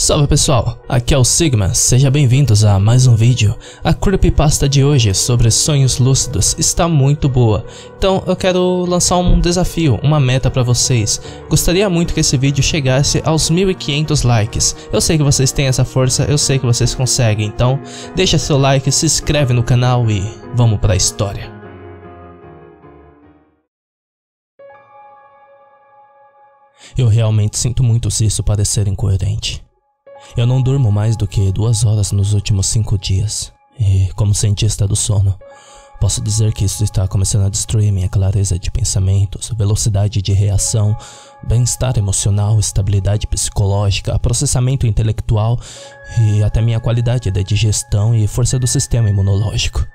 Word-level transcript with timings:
Salve 0.00 0.28
pessoal, 0.28 0.78
aqui 0.88 1.12
é 1.12 1.18
o 1.18 1.24
Sigma, 1.24 1.74
sejam 1.74 2.08
bem-vindos 2.08 2.64
a 2.64 2.78
mais 2.78 3.08
um 3.08 3.16
vídeo. 3.16 3.56
A 3.82 3.92
creepypasta 3.92 4.68
de 4.68 4.84
hoje 4.84 5.12
sobre 5.12 5.50
sonhos 5.50 5.98
lúcidos 5.98 6.54
está 6.56 6.86
muito 6.86 7.28
boa, 7.28 7.66
então 7.96 8.22
eu 8.24 8.36
quero 8.36 8.84
lançar 8.86 9.16
um 9.16 9.40
desafio, 9.40 9.98
uma 10.00 10.20
meta 10.20 10.50
para 10.50 10.62
vocês. 10.62 11.20
Gostaria 11.50 11.90
muito 11.90 12.14
que 12.14 12.20
esse 12.20 12.36
vídeo 12.36 12.62
chegasse 12.62 13.20
aos 13.24 13.50
1500 13.50 14.22
likes. 14.22 14.76
Eu 14.92 15.00
sei 15.00 15.18
que 15.18 15.24
vocês 15.24 15.50
têm 15.50 15.66
essa 15.66 15.84
força, 15.84 16.22
eu 16.24 16.38
sei 16.38 16.60
que 16.60 16.66
vocês 16.66 16.94
conseguem, 16.94 17.48
então 17.48 17.80
deixa 18.14 18.38
seu 18.38 18.56
like, 18.56 18.90
se 18.92 19.04
inscreve 19.04 19.52
no 19.52 19.64
canal 19.64 20.08
e 20.08 20.22
vamos 20.54 20.78
para 20.78 20.92
a 20.92 20.96
história. 20.96 21.52
Eu 26.96 27.08
realmente 27.08 27.58
sinto 27.58 27.82
muito 27.82 28.10
se 28.10 28.24
isso 28.24 28.42
parecer 28.44 28.86
incoerente. 28.86 29.67
Eu 30.36 30.46
não 30.46 30.62
durmo 30.62 30.90
mais 30.92 31.16
do 31.16 31.26
que 31.26 31.52
duas 31.52 31.84
horas 31.84 32.12
nos 32.12 32.32
últimos 32.32 32.66
cinco 32.66 32.98
dias. 32.98 33.52
E, 33.78 34.08
como 34.14 34.34
cientista 34.34 34.86
do 34.88 34.96
sono, 34.96 35.38
posso 36.00 36.20
dizer 36.20 36.52
que 36.52 36.64
isso 36.64 36.82
está 36.82 37.06
começando 37.06 37.46
a 37.46 37.48
destruir 37.48 37.92
minha 37.92 38.08
clareza 38.08 38.58
de 38.58 38.70
pensamentos, 38.70 39.50
velocidade 39.56 40.20
de 40.20 40.32
reação, 40.32 40.96
bem-estar 41.46 41.96
emocional, 41.96 42.58
estabilidade 42.58 43.26
psicológica, 43.26 44.18
processamento 44.18 44.86
intelectual 44.86 45.60
e 46.18 46.42
até 46.42 46.60
minha 46.60 46.80
qualidade 46.80 47.30
de 47.30 47.44
digestão 47.44 48.14
e 48.14 48.26
força 48.26 48.58
do 48.58 48.66
sistema 48.66 49.08
imunológico. 49.08 49.86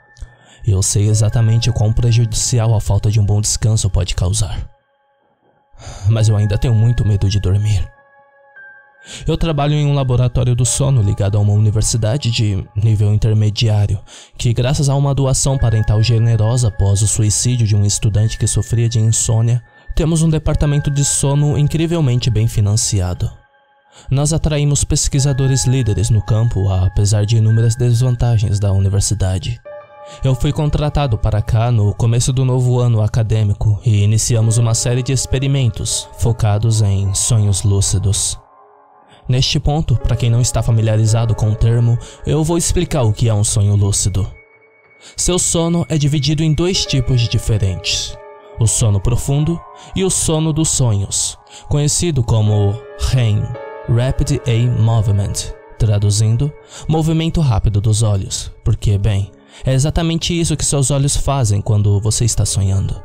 Eu 0.65 0.81
sei 0.81 1.09
exatamente 1.09 1.71
quão 1.73 1.91
prejudicial 1.91 2.73
a 2.73 2.79
falta 2.79 3.12
de 3.12 3.20
um 3.20 3.26
bom 3.26 3.41
descanso 3.41 3.90
pode 3.90 4.15
causar. 4.15 4.70
Mas 6.07 6.29
eu 6.29 6.37
ainda 6.37 6.57
tenho 6.57 6.73
muito 6.73 7.05
medo 7.05 7.29
de 7.29 7.40
dormir. 7.40 7.85
Eu 9.27 9.38
trabalho 9.38 9.73
em 9.73 9.85
um 9.85 9.93
laboratório 9.93 10.55
do 10.55 10.66
sono 10.66 11.02
ligado 11.02 11.38
a 11.38 11.41
uma 11.41 11.53
universidade 11.53 12.31
de 12.31 12.63
nível 12.76 13.13
intermediário, 13.13 13.99
que, 14.37 14.54
graças 14.54 14.90
a 14.90 14.96
uma 14.96 15.13
doação 15.13 15.57
parental 15.57 16.01
generosa 16.01 16.70
após 16.70 17.01
o 17.01 17.07
suicídio 17.07 17.68
de 17.68 17.76
um 17.76 17.85
estudante 17.85 18.37
que 18.37 18.48
sofria 18.48 18.87
de 18.87 18.99
insônia, 18.99 19.62
temos 19.96 20.21
um 20.21 20.29
departamento 20.29 20.90
de 20.90 21.04
sono 21.04 21.57
incrivelmente 21.57 22.29
bem 22.29 22.48
financiado. 22.48 23.29
Nós 24.09 24.34
atraímos 24.34 24.84
pesquisadores 24.84 25.65
líderes 25.65 26.09
no 26.09 26.21
campo, 26.21 26.68
apesar 26.70 27.26
de 27.26 27.37
inúmeras 27.37 27.76
desvantagens 27.76 28.59
da 28.59 28.71
universidade. 28.71 29.59
Eu 30.24 30.35
fui 30.35 30.51
contratado 30.51 31.18
para 31.18 31.41
cá 31.41 31.71
no 31.71 31.93
começo 31.93 32.34
do 32.34 32.43
novo 32.43 32.79
ano 32.79 33.01
acadêmico 33.01 33.79
e 33.85 34.04
iniciamos 34.04 34.57
uma 34.57 34.74
série 34.74 35.04
de 35.04 35.13
experimentos 35.13 36.09
focados 36.18 36.81
em 36.81 37.13
sonhos 37.13 37.63
lúcidos. 37.63 38.43
Neste 39.27 39.60
ponto, 39.60 39.96
para 39.96 40.16
quem 40.16 40.29
não 40.29 40.41
está 40.41 40.62
familiarizado 40.62 41.34
com 41.34 41.52
o 41.52 41.55
termo, 41.55 41.98
eu 42.26 42.43
vou 42.43 42.57
explicar 42.57 43.04
o 43.04 43.13
que 43.13 43.30
é 43.30 43.34
um 43.34 43.43
sonho 43.43 43.76
lúcido. 43.76 44.30
Seu 45.15 45.38
sono 45.38 45.85
é 45.90 45.98
dividido 45.98 46.43
em 46.43 46.54
dois 46.54 46.85
tipos 46.85 47.21
diferentes: 47.27 48.18
o 48.60 48.68
sono 48.68 48.99
profundo 48.99 49.60
e 49.96 50.04
o 50.04 50.10
sono 50.10 50.52
dos 50.52 50.70
sonhos, 50.70 51.38
conhecido 51.70 52.24
como 52.24 52.77
REM 53.12 53.43
Rapid 53.90 54.40
Eye 54.48 54.68
Movement, 54.68 55.34
traduzindo, 55.77 56.52
movimento 56.87 57.41
rápido 57.41 57.82
dos 57.82 58.02
olhos, 58.02 58.52
porque, 58.63 58.98
bem, 58.98 59.32
é 59.65 59.74
exatamente 59.74 60.37
isso 60.37 60.55
que 60.55 60.65
seus 60.65 60.90
olhos 60.90 61.15
fazem 61.18 61.62
quando 61.62 61.99
você 61.99 62.26
está 62.26 62.46
sonhando. 62.46 63.02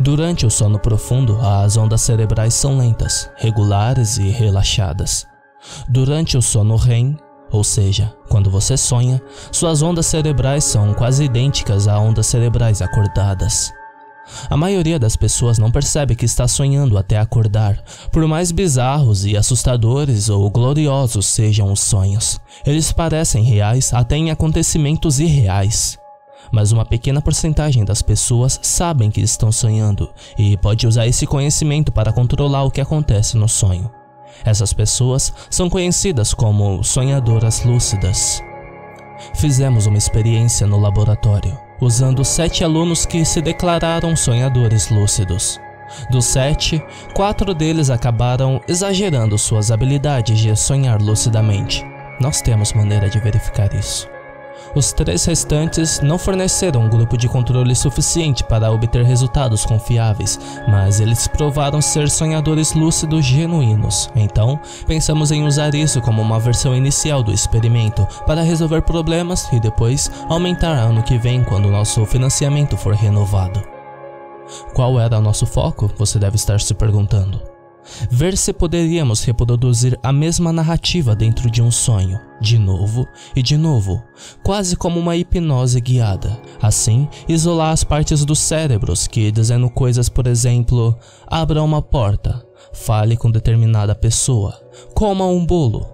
Durante 0.00 0.46
o 0.46 0.50
sono 0.50 0.78
profundo, 0.78 1.38
as 1.40 1.76
ondas 1.76 2.02
cerebrais 2.02 2.54
são 2.54 2.78
lentas, 2.78 3.28
regulares 3.36 4.16
e 4.16 4.28
relaxadas. 4.28 5.26
Durante 5.88 6.36
o 6.36 6.42
sono 6.42 6.76
REM, 6.76 7.16
ou 7.50 7.62
seja, 7.62 8.14
quando 8.28 8.50
você 8.50 8.76
sonha, 8.76 9.22
suas 9.50 9.82
ondas 9.82 10.06
cerebrais 10.06 10.64
são 10.64 10.94
quase 10.94 11.24
idênticas 11.24 11.86
a 11.86 11.98
ondas 11.98 12.26
cerebrais 12.26 12.80
acordadas. 12.80 13.70
A 14.48 14.56
maioria 14.56 14.98
das 14.98 15.16
pessoas 15.16 15.58
não 15.58 15.70
percebe 15.70 16.14
que 16.14 16.24
está 16.24 16.46
sonhando 16.48 16.96
até 16.96 17.18
acordar, 17.18 17.82
por 18.10 18.26
mais 18.26 18.50
bizarros 18.50 19.24
e 19.24 19.36
assustadores 19.36 20.28
ou 20.28 20.48
gloriosos 20.50 21.26
sejam 21.26 21.70
os 21.70 21.80
sonhos. 21.80 22.40
Eles 22.64 22.92
parecem 22.92 23.42
reais 23.42 23.92
até 23.92 24.16
em 24.16 24.30
acontecimentos 24.30 25.20
irreais. 25.20 25.98
Mas 26.50 26.72
uma 26.72 26.84
pequena 26.84 27.20
porcentagem 27.20 27.84
das 27.84 28.02
pessoas 28.02 28.58
sabem 28.62 29.10
que 29.10 29.20
estão 29.20 29.52
sonhando 29.52 30.10
e 30.38 30.56
pode 30.56 30.86
usar 30.86 31.06
esse 31.06 31.26
conhecimento 31.26 31.92
para 31.92 32.12
controlar 32.12 32.64
o 32.64 32.70
que 32.70 32.80
acontece 32.80 33.36
no 33.36 33.48
sonho. 33.48 33.90
Essas 34.44 34.72
pessoas 34.72 35.32
são 35.48 35.70
conhecidas 35.70 36.34
como 36.34 36.82
sonhadoras 36.82 37.64
lúcidas. 37.64 38.42
Fizemos 39.34 39.86
uma 39.86 39.98
experiência 39.98 40.66
no 40.66 40.80
laboratório, 40.80 41.56
usando 41.80 42.24
sete 42.24 42.64
alunos 42.64 43.06
que 43.06 43.24
se 43.24 43.40
declararam 43.40 44.16
sonhadores 44.16 44.90
lúcidos. 44.90 45.60
Dos 46.10 46.24
sete, 46.24 46.82
quatro 47.14 47.54
deles 47.54 47.90
acabaram 47.90 48.60
exagerando 48.66 49.36
suas 49.38 49.70
habilidades 49.70 50.38
de 50.38 50.56
sonhar 50.56 51.00
lucidamente. 51.00 51.84
Nós 52.20 52.40
temos 52.40 52.72
maneira 52.72 53.08
de 53.08 53.18
verificar 53.18 53.72
isso. 53.74 54.11
Os 54.74 54.92
três 54.92 55.24
restantes 55.26 56.00
não 56.00 56.16
forneceram 56.16 56.82
um 56.82 56.88
grupo 56.88 57.16
de 57.16 57.28
controle 57.28 57.74
suficiente 57.74 58.42
para 58.42 58.72
obter 58.72 59.04
resultados 59.04 59.66
confiáveis, 59.66 60.38
mas 60.66 60.98
eles 60.98 61.28
provaram 61.28 61.82
ser 61.82 62.08
sonhadores 62.08 62.72
lúcidos 62.72 63.24
genuínos. 63.24 64.08
Então, 64.16 64.58
pensamos 64.86 65.30
em 65.30 65.44
usar 65.44 65.74
isso 65.74 66.00
como 66.00 66.22
uma 66.22 66.40
versão 66.40 66.74
inicial 66.74 67.22
do 67.22 67.32
experimento 67.32 68.06
para 68.26 68.42
resolver 68.42 68.82
problemas 68.82 69.46
e 69.52 69.60
depois 69.60 70.10
aumentar 70.28 70.72
ano 70.72 71.02
que 71.02 71.18
vem 71.18 71.44
quando 71.44 71.70
nosso 71.70 72.06
financiamento 72.06 72.76
for 72.76 72.94
renovado. 72.94 73.62
Qual 74.72 74.98
era 74.98 75.20
nosso 75.20 75.46
foco? 75.46 75.90
Você 75.98 76.18
deve 76.18 76.36
estar 76.36 76.60
se 76.60 76.74
perguntando 76.74 77.51
ver 78.10 78.36
se 78.36 78.52
poderíamos 78.52 79.24
reproduzir 79.24 79.98
a 80.02 80.12
mesma 80.12 80.52
narrativa 80.52 81.14
dentro 81.14 81.50
de 81.50 81.62
um 81.62 81.70
sonho, 81.70 82.20
de 82.40 82.58
novo 82.58 83.06
e 83.34 83.42
de 83.42 83.56
novo, 83.56 84.02
quase 84.42 84.76
como 84.76 84.98
uma 84.98 85.16
hipnose 85.16 85.80
guiada. 85.80 86.40
Assim, 86.60 87.08
isolar 87.28 87.72
as 87.72 87.84
partes 87.84 88.24
dos 88.24 88.38
cérebros 88.38 89.06
que, 89.06 89.30
dizendo 89.30 89.70
coisas, 89.70 90.08
por 90.08 90.26
exemplo, 90.26 90.96
abra 91.26 91.62
uma 91.62 91.82
porta, 91.82 92.44
fale 92.72 93.16
com 93.16 93.30
determinada 93.30 93.94
pessoa, 93.94 94.60
coma 94.94 95.26
um 95.26 95.44
bolo. 95.44 95.86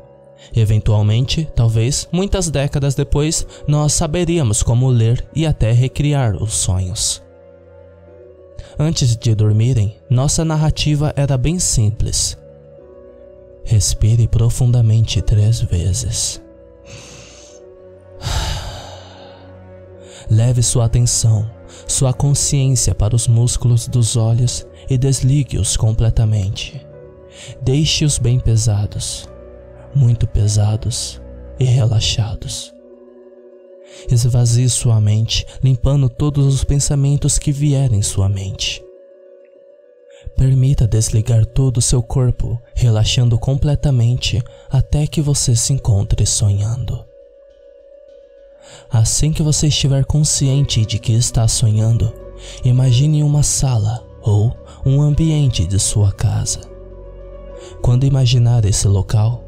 Eventualmente, 0.54 1.48
talvez, 1.54 2.08
muitas 2.12 2.48
décadas 2.48 2.94
depois, 2.94 3.46
nós 3.66 3.92
saberíamos 3.92 4.62
como 4.62 4.88
ler 4.88 5.28
e 5.34 5.46
até 5.46 5.72
recriar 5.72 6.36
os 6.36 6.54
sonhos. 6.54 7.27
Antes 8.80 9.16
de 9.16 9.34
dormirem, 9.34 9.96
nossa 10.08 10.44
narrativa 10.44 11.12
era 11.16 11.36
bem 11.36 11.58
simples. 11.58 12.38
Respire 13.64 14.28
profundamente 14.28 15.20
três 15.20 15.60
vezes. 15.60 16.40
Leve 20.30 20.62
sua 20.62 20.84
atenção, 20.84 21.50
sua 21.88 22.12
consciência 22.12 22.94
para 22.94 23.16
os 23.16 23.26
músculos 23.26 23.88
dos 23.88 24.16
olhos 24.16 24.64
e 24.88 24.96
desligue-os 24.96 25.76
completamente. 25.76 26.80
Deixe-os 27.60 28.16
bem 28.16 28.38
pesados, 28.38 29.28
muito 29.92 30.24
pesados 30.24 31.20
e 31.58 31.64
relaxados. 31.64 32.77
Esvazie 34.10 34.68
sua 34.68 35.00
mente, 35.00 35.46
limpando 35.62 36.08
todos 36.08 36.46
os 36.46 36.64
pensamentos 36.64 37.38
que 37.38 37.52
vierem 37.52 37.98
em 37.98 38.02
sua 38.02 38.28
mente. 38.28 38.84
Permita 40.36 40.86
desligar 40.86 41.44
todo 41.44 41.78
o 41.78 41.82
seu 41.82 42.02
corpo, 42.02 42.60
relaxando 42.74 43.38
completamente 43.38 44.42
até 44.70 45.06
que 45.06 45.20
você 45.20 45.56
se 45.56 45.72
encontre 45.72 46.24
sonhando. 46.26 47.04
Assim 48.90 49.32
que 49.32 49.42
você 49.42 49.68
estiver 49.68 50.04
consciente 50.04 50.84
de 50.84 50.98
que 50.98 51.12
está 51.12 51.48
sonhando, 51.48 52.12
imagine 52.64 53.22
uma 53.22 53.42
sala 53.42 54.06
ou 54.22 54.56
um 54.84 55.00
ambiente 55.02 55.66
de 55.66 55.78
sua 55.78 56.12
casa. 56.12 56.60
Quando 57.82 58.04
imaginar 58.04 58.64
esse 58.64 58.86
local, 58.86 59.44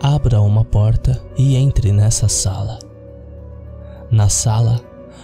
abra 0.00 0.40
uma 0.40 0.64
porta 0.64 1.20
e 1.36 1.56
entre 1.56 1.92
nessa 1.92 2.28
sala. 2.28 2.78
Na 4.10 4.28
sala 4.28 4.80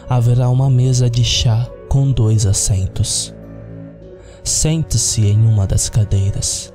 haverá 0.09 0.51
uma 0.51 0.69
mesa 0.69 1.09
de 1.09 1.25
chá 1.25 1.69
com 1.89 2.11
dois 2.11 2.45
assentos. 2.45 3.35
Sente-se 4.43 5.27
em 5.27 5.47
uma 5.47 5.67
das 5.67 5.89
cadeiras. 5.89 6.73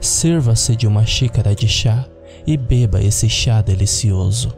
Sirva-se 0.00 0.74
de 0.74 0.86
uma 0.86 1.04
xícara 1.04 1.54
de 1.54 1.68
chá 1.68 2.06
e 2.46 2.56
beba 2.56 3.02
esse 3.02 3.28
chá 3.28 3.60
delicioso. 3.60 4.50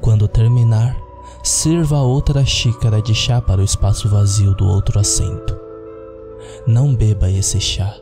Quando 0.00 0.26
terminar, 0.26 0.96
sirva 1.44 2.00
outra 2.00 2.44
xícara 2.44 3.00
de 3.00 3.14
chá 3.14 3.40
para 3.40 3.60
o 3.60 3.64
espaço 3.64 4.08
vazio 4.08 4.54
do 4.54 4.66
outro 4.66 4.98
assento. 4.98 5.56
Não 6.66 6.94
beba 6.94 7.30
esse 7.30 7.60
chá. 7.60 7.94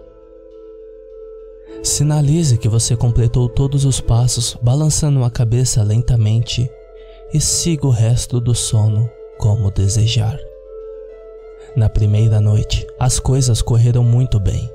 Sinalize 1.82 2.56
que 2.56 2.68
você 2.68 2.96
completou 2.96 3.48
todos 3.48 3.84
os 3.84 4.00
passos, 4.00 4.56
balançando 4.60 5.22
a 5.22 5.30
cabeça 5.30 5.82
lentamente 5.82 6.68
e 7.32 7.40
siga 7.40 7.86
o 7.86 7.90
resto 7.90 8.40
do 8.40 8.54
sono 8.54 9.10
como 9.36 9.70
desejar. 9.70 10.38
Na 11.76 11.88
primeira 11.88 12.40
noite, 12.40 12.86
as 12.98 13.20
coisas 13.20 13.62
correram 13.62 14.02
muito 14.02 14.40
bem. 14.40 14.70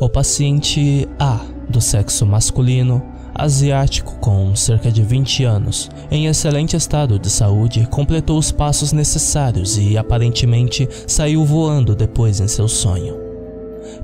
O 0.00 0.08
paciente 0.08 1.08
A, 1.18 1.44
do 1.68 1.80
sexo 1.80 2.24
masculino, 2.24 3.02
asiático 3.34 4.16
com 4.18 4.54
cerca 4.56 4.90
de 4.90 5.02
20 5.02 5.44
anos, 5.44 5.90
em 6.10 6.26
excelente 6.26 6.76
estado 6.76 7.18
de 7.18 7.28
saúde, 7.28 7.86
completou 7.86 8.38
os 8.38 8.50
passos 8.50 8.92
necessários 8.92 9.76
e 9.76 9.98
aparentemente 9.98 10.88
saiu 11.06 11.44
voando 11.44 11.94
depois 11.94 12.40
em 12.40 12.48
seu 12.48 12.66
sonho. 12.68 13.16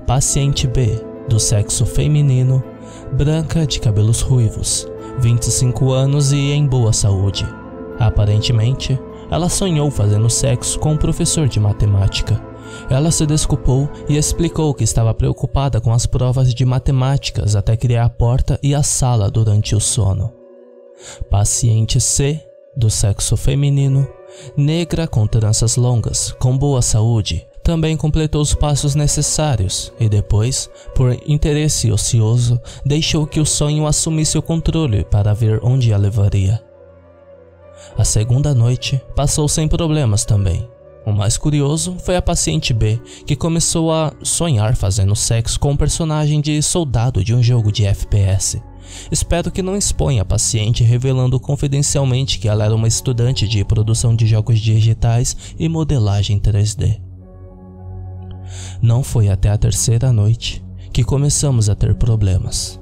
Paciente 0.06 0.66
B, 0.66 1.00
do 1.28 1.40
sexo 1.40 1.86
feminino, 1.86 2.62
branca 3.12 3.66
de 3.66 3.80
cabelos 3.80 4.20
ruivos, 4.20 4.86
25 5.18 5.92
anos 5.92 6.32
e 6.32 6.52
em 6.52 6.66
boa 6.66 6.92
saúde. 6.92 7.46
Aparentemente, 7.98 8.98
ela 9.30 9.48
sonhou 9.48 9.90
fazendo 9.90 10.28
sexo 10.28 10.78
com 10.78 10.92
um 10.92 10.96
professor 10.96 11.48
de 11.48 11.58
matemática. 11.58 12.40
Ela 12.90 13.10
se 13.10 13.24
desculpou 13.26 13.88
e 14.08 14.16
explicou 14.16 14.74
que 14.74 14.84
estava 14.84 15.14
preocupada 15.14 15.80
com 15.80 15.92
as 15.92 16.06
provas 16.06 16.52
de 16.52 16.64
matemáticas 16.64 17.54
até 17.54 17.76
criar 17.76 18.04
a 18.04 18.10
porta 18.10 18.58
e 18.62 18.74
a 18.74 18.82
sala 18.82 19.30
durante 19.30 19.74
o 19.74 19.80
sono. 19.80 20.32
Paciente 21.30 22.00
C, 22.00 22.40
do 22.76 22.90
sexo 22.90 23.36
feminino, 23.36 24.06
negra 24.56 25.06
com 25.06 25.26
tranças 25.26 25.76
longas, 25.76 26.32
com 26.32 26.56
boa 26.56 26.82
saúde, 26.82 27.46
também 27.64 27.96
completou 27.96 28.42
os 28.42 28.54
passos 28.54 28.94
necessários 28.94 29.90
e 29.98 30.06
depois, 30.06 30.68
por 30.94 31.16
interesse 31.26 31.90
ocioso, 31.90 32.60
deixou 32.84 33.26
que 33.26 33.40
o 33.40 33.46
sonho 33.46 33.86
assumisse 33.86 34.36
o 34.36 34.42
controle 34.42 35.02
para 35.04 35.32
ver 35.32 35.58
onde 35.64 35.92
a 35.92 35.96
levaria. 35.96 36.62
A 37.96 38.04
segunda 38.04 38.54
noite 38.54 39.00
passou 39.16 39.48
sem 39.48 39.66
problemas 39.66 40.26
também. 40.26 40.68
O 41.06 41.12
mais 41.12 41.38
curioso 41.38 41.96
foi 42.04 42.16
a 42.16 42.22
paciente 42.22 42.72
B, 42.72 43.00
que 43.26 43.34
começou 43.34 43.90
a 43.90 44.12
sonhar 44.22 44.76
fazendo 44.76 45.16
sexo 45.16 45.58
com 45.58 45.72
um 45.72 45.76
personagem 45.76 46.40
de 46.40 46.62
soldado 46.62 47.24
de 47.24 47.34
um 47.34 47.42
jogo 47.42 47.72
de 47.72 47.86
FPS. 47.86 48.62
Espero 49.10 49.50
que 49.50 49.62
não 49.62 49.76
exponha 49.76 50.22
a 50.22 50.26
paciente 50.26 50.84
revelando 50.84 51.40
confidencialmente 51.40 52.38
que 52.38 52.48
ela 52.48 52.64
era 52.64 52.74
uma 52.74 52.88
estudante 52.88 53.48
de 53.48 53.64
produção 53.64 54.14
de 54.14 54.26
jogos 54.26 54.60
digitais 54.60 55.36
e 55.58 55.68
modelagem 55.68 56.38
3D. 56.38 57.13
Não 58.80 59.02
foi 59.02 59.28
até 59.28 59.50
a 59.50 59.58
terceira 59.58 60.12
noite 60.12 60.64
que 60.92 61.02
começamos 61.02 61.68
a 61.68 61.74
ter 61.74 61.94
problemas. 61.94 62.80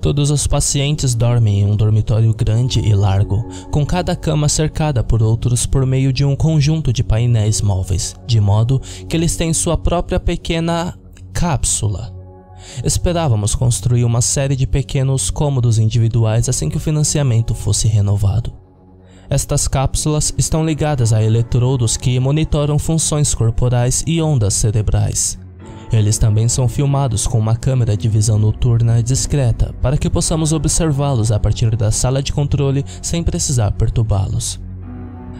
Todos 0.00 0.30
os 0.30 0.46
pacientes 0.46 1.14
dormem 1.14 1.60
em 1.60 1.64
um 1.64 1.76
dormitório 1.76 2.32
grande 2.34 2.80
e 2.80 2.94
largo, 2.94 3.46
com 3.70 3.84
cada 3.84 4.16
cama 4.16 4.48
cercada 4.48 5.04
por 5.04 5.22
outros 5.22 5.66
por 5.66 5.84
meio 5.86 6.12
de 6.12 6.24
um 6.24 6.34
conjunto 6.34 6.92
de 6.92 7.04
painéis 7.04 7.60
móveis, 7.60 8.14
de 8.26 8.40
modo 8.40 8.80
que 9.08 9.16
eles 9.16 9.36
têm 9.36 9.52
sua 9.52 9.76
própria 9.76 10.18
pequena 10.18 10.98
cápsula. 11.32 12.14
Esperávamos 12.84 13.54
construir 13.54 14.04
uma 14.04 14.20
série 14.20 14.56
de 14.56 14.66
pequenos 14.66 15.30
cômodos 15.30 15.78
individuais 15.78 16.48
assim 16.48 16.68
que 16.68 16.76
o 16.76 16.80
financiamento 16.80 17.54
fosse 17.54 17.86
renovado. 17.86 18.65
Estas 19.28 19.66
cápsulas 19.66 20.32
estão 20.38 20.64
ligadas 20.64 21.12
a 21.12 21.22
eletrodos 21.22 21.96
que 21.96 22.18
monitoram 22.20 22.78
funções 22.78 23.34
corporais 23.34 24.04
e 24.06 24.22
ondas 24.22 24.54
cerebrais. 24.54 25.38
Eles 25.92 26.18
também 26.18 26.48
são 26.48 26.68
filmados 26.68 27.26
com 27.26 27.38
uma 27.38 27.56
câmera 27.56 27.96
de 27.96 28.08
visão 28.08 28.38
noturna 28.38 29.02
discreta 29.02 29.74
para 29.80 29.96
que 29.96 30.10
possamos 30.10 30.52
observá-los 30.52 31.30
a 31.30 31.38
partir 31.38 31.74
da 31.76 31.90
sala 31.90 32.22
de 32.22 32.32
controle 32.32 32.84
sem 33.00 33.22
precisar 33.22 33.72
perturbá-los. 33.72 34.60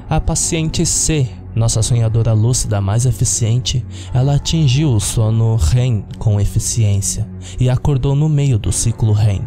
A 0.08 0.20
paciente 0.20 0.86
C, 0.86 1.28
nossa 1.54 1.82
sonhadora 1.82 2.32
lúcida 2.32 2.80
mais 2.80 3.06
eficiente, 3.06 3.84
ela 4.14 4.36
atingiu 4.36 4.92
o 4.92 5.00
sono 5.00 5.56
REM 5.56 6.04
com 6.18 6.40
eficiência 6.40 7.26
e 7.58 7.68
acordou 7.68 8.14
no 8.14 8.28
meio 8.28 8.58
do 8.58 8.70
ciclo 8.70 9.12
REM. 9.12 9.42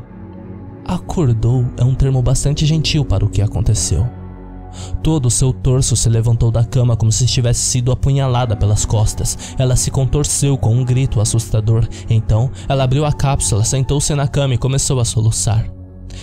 Acordou 0.85 1.65
é 1.77 1.83
um 1.83 1.95
termo 1.95 2.21
bastante 2.21 2.65
gentil 2.65 3.05
para 3.05 3.23
o 3.23 3.29
que 3.29 3.41
aconteceu. 3.41 4.18
Todo 5.03 5.27
o 5.27 5.31
seu 5.31 5.51
torso 5.53 5.95
se 5.95 6.09
levantou 6.09 6.51
da 6.51 6.63
cama 6.63 6.95
como 6.95 7.11
se 7.11 7.25
tivesse 7.25 7.61
sido 7.61 7.91
apunhalada 7.91 8.55
pelas 8.55 8.85
costas. 8.85 9.37
Ela 9.57 9.75
se 9.75 9.91
contorceu 9.91 10.57
com 10.57 10.75
um 10.75 10.83
grito 10.83 11.21
assustador. 11.21 11.87
Então, 12.09 12.49
ela 12.67 12.83
abriu 12.83 13.05
a 13.05 13.11
cápsula, 13.11 13.63
sentou-se 13.63 14.13
na 14.15 14.27
cama 14.27 14.53
e 14.53 14.57
começou 14.57 14.99
a 14.99 15.05
soluçar. 15.05 15.65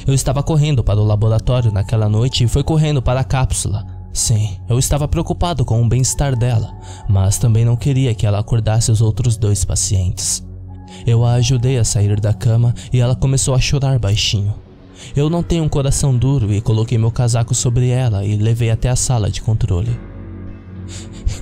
Eu 0.07 0.15
estava 0.15 0.43
correndo 0.43 0.85
para 0.85 1.01
o 1.01 1.05
laboratório 1.05 1.73
naquela 1.73 2.09
noite 2.09 2.45
e 2.45 2.49
foi 2.49 2.63
correndo 2.63 3.01
para 3.01 3.21
a 3.21 3.25
cápsula. 3.25 3.85
Sim, 4.13 4.57
eu 4.69 4.79
estava 4.79 5.07
preocupado 5.07 5.65
com 5.65 5.83
o 5.83 5.89
bem-estar 5.89 6.35
dela, 6.35 6.73
mas 7.09 7.37
também 7.37 7.65
não 7.67 7.77
queria 7.77 8.15
que 8.15 8.25
ela 8.25 8.39
acordasse 8.39 8.91
os 8.91 9.03
outros 9.03 9.37
dois 9.37 9.65
pacientes. 9.65 10.43
Eu 11.07 11.25
a 11.25 11.35
ajudei 11.35 11.79
a 11.79 11.85
sair 11.85 12.19
da 12.19 12.33
cama 12.33 12.75
e 12.93 12.99
ela 12.99 13.15
começou 13.15 13.55
a 13.55 13.61
chorar 13.61 13.99
baixinho. 13.99 14.66
Eu 15.15 15.31
não 15.31 15.43
tenho 15.43 15.65
um 15.65 15.69
coração 15.69 16.17
duro 16.17 16.53
e 16.53 16.61
coloquei 16.61 16.99
meu 16.99 17.11
casaco 17.11 17.55
sobre 17.55 17.89
ela 17.89 18.25
e 18.25 18.37
levei 18.37 18.71
até 18.71 18.89
a 18.89 18.97
sala 18.97 19.31
de 19.31 19.41
controle. 19.43 19.99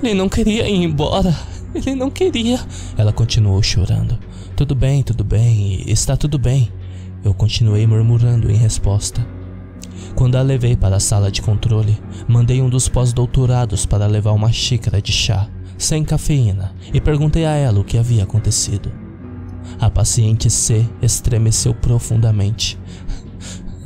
Ele 0.03 0.13
não 0.13 0.29
queria 0.29 0.67
ir 0.67 0.83
embora. 0.83 1.35
Ele 1.73 1.95
não 1.95 2.09
queria. 2.09 2.59
Ela 2.97 3.11
continuou 3.11 3.61
chorando. 3.61 4.17
Tudo 4.55 4.73
bem, 4.73 5.03
tudo 5.03 5.23
bem, 5.23 5.83
está 5.87 6.15
tudo 6.15 6.39
bem. 6.39 6.71
Eu 7.23 7.33
continuei 7.33 7.85
murmurando 7.85 8.49
em 8.49 8.55
resposta. 8.55 9.25
Quando 10.15 10.37
a 10.37 10.41
levei 10.41 10.77
para 10.77 10.95
a 10.95 10.99
sala 10.99 11.29
de 11.29 11.41
controle, 11.41 11.97
mandei 12.27 12.61
um 12.61 12.69
dos 12.69 12.87
pós-doutorados 12.87 13.85
para 13.85 14.07
levar 14.07 14.31
uma 14.31 14.51
xícara 14.51 15.01
de 15.01 15.11
chá, 15.11 15.49
sem 15.77 16.05
cafeína, 16.05 16.73
e 16.93 17.01
perguntei 17.01 17.45
a 17.45 17.51
ela 17.51 17.81
o 17.81 17.83
que 17.83 17.97
havia 17.97 18.23
acontecido. 18.23 18.89
A 19.79 19.89
paciente 19.89 20.49
C 20.49 20.85
estremeceu 21.01 21.73
profundamente. 21.73 22.79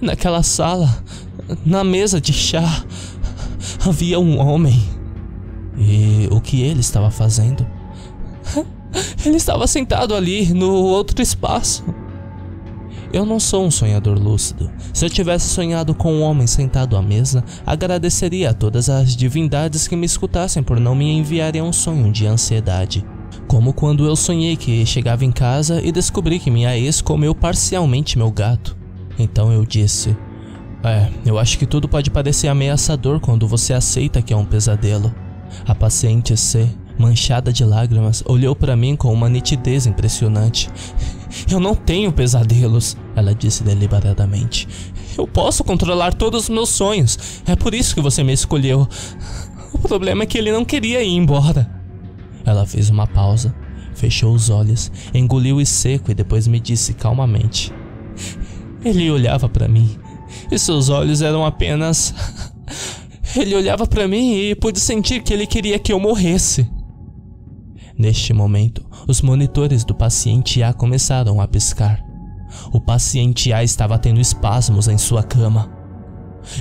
Naquela 0.01 0.43
sala, 0.43 1.03
na 1.65 1.83
mesa 1.83 2.21
de 2.21 2.31
chá, 2.31 2.85
havia 3.85 4.19
um 4.19 4.39
homem. 4.39 4.81
E 5.77 6.27
o 6.31 6.39
que 6.39 6.61
ele 6.61 6.79
estava 6.79 7.11
fazendo? 7.11 7.65
Ele 9.23 9.35
estava 9.35 9.67
sentado 9.67 10.15
ali, 10.15 10.51
no 10.53 10.71
outro 10.71 11.21
espaço. 11.21 11.83
Eu 13.11 13.25
não 13.25 13.39
sou 13.39 13.65
um 13.65 13.71
sonhador 13.71 14.17
lúcido. 14.17 14.71
Se 14.93 15.05
eu 15.05 15.09
tivesse 15.09 15.49
sonhado 15.49 15.93
com 15.93 16.13
um 16.13 16.21
homem 16.21 16.47
sentado 16.47 16.95
à 16.95 17.01
mesa, 17.01 17.43
agradeceria 17.65 18.51
a 18.51 18.53
todas 18.53 18.89
as 18.89 19.15
divindades 19.15 19.87
que 19.87 19.95
me 19.95 20.05
escutassem 20.05 20.63
por 20.63 20.79
não 20.79 20.95
me 20.95 21.11
enviarem 21.11 21.61
um 21.61 21.73
sonho 21.73 22.11
de 22.11 22.25
ansiedade. 22.25 23.05
Como 23.47 23.73
quando 23.73 24.05
eu 24.05 24.15
sonhei 24.15 24.55
que 24.55 24.85
chegava 24.85 25.25
em 25.25 25.31
casa 25.31 25.81
e 25.83 25.91
descobri 25.91 26.39
que 26.39 26.51
minha 26.51 26.77
ex 26.77 27.01
comeu 27.01 27.33
parcialmente 27.33 28.17
meu 28.17 28.31
gato. 28.31 28.78
Então 29.19 29.51
eu 29.51 29.65
disse: 29.65 30.15
É, 30.83 31.09
eu 31.25 31.37
acho 31.37 31.59
que 31.59 31.65
tudo 31.65 31.87
pode 31.87 32.09
parecer 32.09 32.47
ameaçador 32.47 33.19
quando 33.19 33.47
você 33.47 33.73
aceita 33.73 34.21
que 34.21 34.33
é 34.33 34.37
um 34.37 34.45
pesadelo. 34.45 35.13
A 35.67 35.75
paciente 35.75 36.37
C, 36.37 36.69
manchada 36.97 37.51
de 37.51 37.65
lágrimas, 37.65 38.23
olhou 38.25 38.55
para 38.55 38.75
mim 38.75 38.95
com 38.95 39.11
uma 39.11 39.29
nitidez 39.29 39.85
impressionante. 39.85 40.69
Eu 41.51 41.59
não 41.59 41.75
tenho 41.75 42.11
pesadelos, 42.11 42.95
ela 43.15 43.35
disse 43.35 43.63
deliberadamente. 43.63 44.67
Eu 45.17 45.27
posso 45.27 45.63
controlar 45.63 46.13
todos 46.13 46.43
os 46.43 46.49
meus 46.49 46.69
sonhos. 46.69 47.41
É 47.45 47.55
por 47.55 47.73
isso 47.73 47.93
que 47.93 48.01
você 48.01 48.23
me 48.23 48.33
escolheu. 48.33 48.87
O 49.73 49.77
problema 49.79 50.23
é 50.23 50.25
que 50.25 50.37
ele 50.37 50.51
não 50.51 50.65
queria 50.65 51.03
ir 51.03 51.15
embora. 51.15 51.69
Ela 52.45 52.65
fez 52.65 52.89
uma 52.89 53.05
pausa, 53.05 53.53
fechou 53.93 54.33
os 54.33 54.49
olhos, 54.49 54.91
engoliu 55.13 55.57
o 55.57 55.65
seco 55.65 56.09
e 56.09 56.15
depois 56.15 56.47
me 56.47 56.59
disse 56.59 56.93
calmamente: 56.93 57.71
ele 58.83 59.09
olhava 59.11 59.49
para 59.49 59.67
mim 59.67 59.97
e 60.51 60.57
seus 60.57 60.89
olhos 60.89 61.21
eram 61.21 61.45
apenas. 61.45 62.13
Ele 63.35 63.55
olhava 63.55 63.85
para 63.85 64.07
mim 64.07 64.33
e 64.33 64.55
pude 64.55 64.79
sentir 64.79 65.21
que 65.21 65.31
ele 65.31 65.45
queria 65.45 65.77
que 65.77 65.93
eu 65.93 65.99
morresse. 65.99 66.67
Neste 67.95 68.33
momento, 68.33 68.83
os 69.07 69.21
monitores 69.21 69.83
do 69.83 69.93
paciente 69.93 70.63
A 70.63 70.73
começaram 70.73 71.39
a 71.39 71.47
piscar. 71.47 72.03
O 72.73 72.81
paciente 72.81 73.53
A 73.53 73.63
estava 73.63 73.99
tendo 73.99 74.19
espasmos 74.19 74.87
em 74.87 74.97
sua 74.97 75.21
cama. 75.21 75.78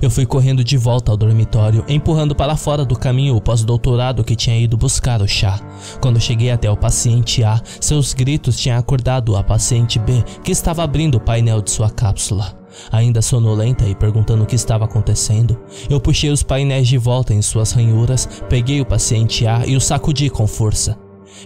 Eu 0.01 0.11
fui 0.11 0.27
correndo 0.27 0.63
de 0.63 0.77
volta 0.77 1.11
ao 1.11 1.17
dormitório, 1.17 1.85
empurrando 1.89 2.35
para 2.35 2.57
fora 2.57 2.85
do 2.85 2.99
caminho 2.99 3.37
o 3.37 3.41
pós-doutorado 3.41 4.25
que 4.25 4.37
tinha 4.37 4.59
ido 4.59 4.77
buscar 4.77 5.21
o 5.21 5.29
chá. 5.29 5.61
Quando 6.01 6.21
cheguei 6.21 6.51
até 6.51 6.71
o 6.71 6.77
paciente 6.77 7.43
A, 7.43 7.61
seus 7.81 8.13
gritos 8.13 8.59
tinham 8.59 8.79
acordado 8.79 9.37
a 9.37 9.43
paciente 9.43 9.99
B, 9.99 10.23
que 10.43 10.53
estava 10.53 10.83
abrindo 10.83 11.17
o 11.17 11.21
painel 11.21 11.63
de 11.63 11.71
sua 11.71 11.91
cápsula. 11.91 12.57
Ainda 12.93 13.23
sonolenta 13.23 13.85
e 13.87 13.95
perguntando 13.95 14.45
o 14.45 14.47
que 14.47 14.55
estava 14.55 14.85
acontecendo, 14.85 15.59
eu 15.89 16.01
puxei 16.01 16.31
os 16.31 16.43
painéis 16.43 16.87
de 16.87 16.99
volta 16.99 17.35
em 17.35 17.43
suas 17.43 17.73
ranhuras, 17.73 18.29
peguei 18.49 18.81
o 18.81 18.87
paciente 18.87 19.47
A 19.47 19.67
e 19.67 19.77
o 19.77 19.81
sacudi 19.81 20.31
com 20.31 20.47
força. 20.47 20.97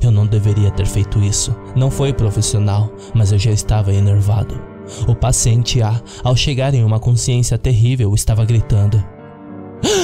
Eu 0.02 0.10
não 0.10 0.26
deveria 0.26 0.70
ter 0.70 0.86
feito 0.86 1.20
isso. 1.20 1.54
Não 1.76 1.90
foi 1.90 2.12
profissional, 2.12 2.90
mas 3.14 3.32
eu 3.32 3.38
já 3.38 3.50
estava 3.50 3.92
enervado. 3.92 4.71
O 5.06 5.14
paciente 5.14 5.82
A, 5.82 6.00
ao 6.22 6.36
chegar 6.36 6.74
em 6.74 6.84
uma 6.84 7.00
consciência 7.00 7.58
terrível, 7.58 8.14
estava 8.14 8.44
gritando: 8.44 9.02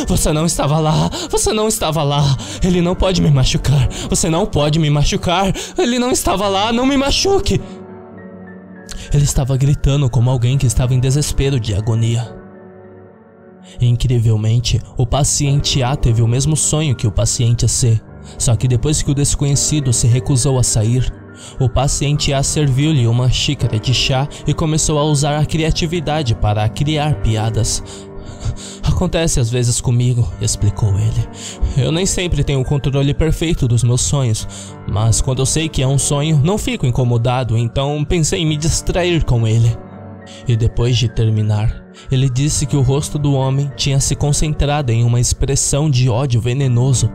Você 0.07 0.33
não 0.33 0.47
estava 0.47 0.79
lá! 0.79 1.11
Você 1.31 1.53
não 1.53 1.69
estava 1.69 2.03
lá! 2.03 2.37
Ele 2.63 2.81
não 2.81 2.95
pode 2.95 3.21
me 3.21 3.31
machucar! 3.31 3.89
Você 4.09 4.29
não 4.29 4.47
pode 4.47 4.79
me 4.79 4.91
machucar! 4.91 5.53
Ele 5.77 5.99
não 5.99 6.11
estava 6.11 6.49
lá! 6.49 6.73
Não 6.73 6.87
me 6.87 6.97
machuque! 6.97 7.61
Ele 9.13 9.25
estava 9.25 9.57
gritando 9.57 10.11
como 10.11 10.31
alguém 10.31 10.59
que 10.59 10.67
estava 10.67 10.95
em 10.95 11.01
desespero 11.01 11.59
de 11.59 11.75
agonia. 11.75 12.37
Incrivelmente, 13.81 14.81
o 14.97 15.07
paciente 15.07 15.83
A 15.83 15.95
teve 15.95 16.23
o 16.23 16.29
mesmo 16.29 16.57
sonho 16.57 16.97
que 16.97 17.07
o 17.07 17.13
paciente 17.13 17.69
C, 17.69 18.01
só 18.39 18.57
que 18.57 18.69
depois 18.69 19.03
que 19.03 19.11
o 19.11 19.15
desconhecido 19.15 19.93
se 19.93 20.07
recusou 20.07 20.59
a 20.59 20.63
sair, 20.63 21.13
o 21.59 21.69
paciente 21.69 22.33
A 22.33 22.43
serviu-lhe 22.43 23.07
uma 23.07 23.31
xícara 23.31 23.79
de 23.79 23.93
chá 23.93 24.29
e 24.47 24.55
começou 24.55 24.99
a 24.99 25.05
usar 25.05 25.39
a 25.39 25.47
criatividade 25.47 26.35
para 26.35 26.69
criar 26.69 27.17
piadas. 27.17 27.83
Acontece 28.83 29.39
às 29.39 29.51
vezes 29.51 29.81
comigo, 29.81 30.29
explicou 30.41 30.91
ele. 30.99 31.29
Eu 31.77 31.93
nem 31.93 32.07
sempre 32.07 32.43
tenho 32.43 32.61
o 32.61 32.65
controle 32.65 33.15
perfeito 33.15 33.69
dos 33.69 33.85
meus 33.85 34.01
sonhos, 34.01 34.47
mas 34.89 35.21
quando 35.21 35.41
eu 35.41 35.47
sei 35.47 35.69
que 35.69 35.83
é 35.83 35.87
um 35.87 35.99
sonho, 35.99 36.41
não 36.43 36.59
fico 36.59 36.87
incomodado, 36.87 37.57
então 37.57 38.05
pensei 38.05 38.41
em 38.41 38.47
me 38.47 38.57
distrair 38.57 39.25
com 39.25 39.47
ele. 39.47 39.77
E 40.47 40.57
depois 40.57 40.97
de 40.97 41.09
terminar, 41.09 41.85
ele 42.11 42.29
disse 42.29 42.67
que 42.67 42.77
o 42.77 42.83
rosto 42.83 43.19
do 43.19 43.33
homem 43.35 43.71
tinha 43.77 44.01
se 44.01 44.15
concentrado 44.15 44.93
em 44.93 45.05
uma 45.05 45.21
expressão 45.21 45.89
de 45.91 46.09
ódio 46.09 46.41
venenoso. 46.41 47.11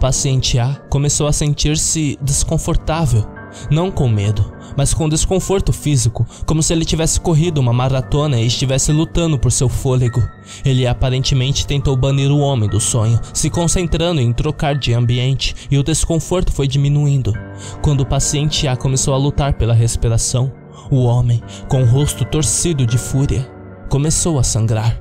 Paciente 0.00 0.58
A 0.58 0.74
começou 0.88 1.26
a 1.26 1.32
sentir-se 1.32 2.18
desconfortável, 2.20 3.26
não 3.70 3.90
com 3.90 4.08
medo, 4.08 4.52
mas 4.76 4.92
com 4.92 5.08
desconforto 5.08 5.72
físico, 5.72 6.26
como 6.44 6.62
se 6.62 6.72
ele 6.72 6.84
tivesse 6.84 7.20
corrido 7.20 7.58
uma 7.58 7.72
maratona 7.72 8.40
e 8.40 8.46
estivesse 8.46 8.92
lutando 8.92 9.38
por 9.38 9.50
seu 9.50 9.68
fôlego. 9.68 10.22
Ele 10.64 10.86
aparentemente 10.86 11.66
tentou 11.66 11.96
banir 11.96 12.30
o 12.30 12.38
homem 12.38 12.68
do 12.68 12.80
sonho, 12.80 13.18
se 13.32 13.50
concentrando 13.50 14.20
em 14.20 14.32
trocar 14.32 14.76
de 14.76 14.92
ambiente, 14.92 15.54
e 15.70 15.78
o 15.78 15.82
desconforto 15.82 16.52
foi 16.52 16.68
diminuindo. 16.68 17.32
Quando 17.82 18.02
o 18.02 18.06
paciente 18.06 18.68
A 18.68 18.76
começou 18.76 19.14
a 19.14 19.18
lutar 19.18 19.54
pela 19.54 19.74
respiração, 19.74 20.52
o 20.90 21.04
homem, 21.04 21.42
com 21.68 21.82
o 21.82 21.86
rosto 21.86 22.24
torcido 22.24 22.86
de 22.86 22.98
fúria, 22.98 23.50
começou 23.88 24.38
a 24.38 24.42
sangrar. 24.42 25.00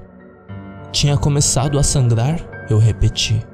Tinha 0.92 1.18
começado 1.18 1.78
a 1.78 1.84
sangrar? 1.84 2.40
Eu 2.70 2.78
repeti. 2.78 3.46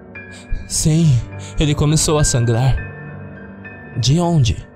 Sim, 0.67 1.12
ele 1.60 1.75
começou 1.75 2.17
a 2.17 2.24
sangrar. 2.24 2.77
De 4.00 4.20
onde? 4.20 4.70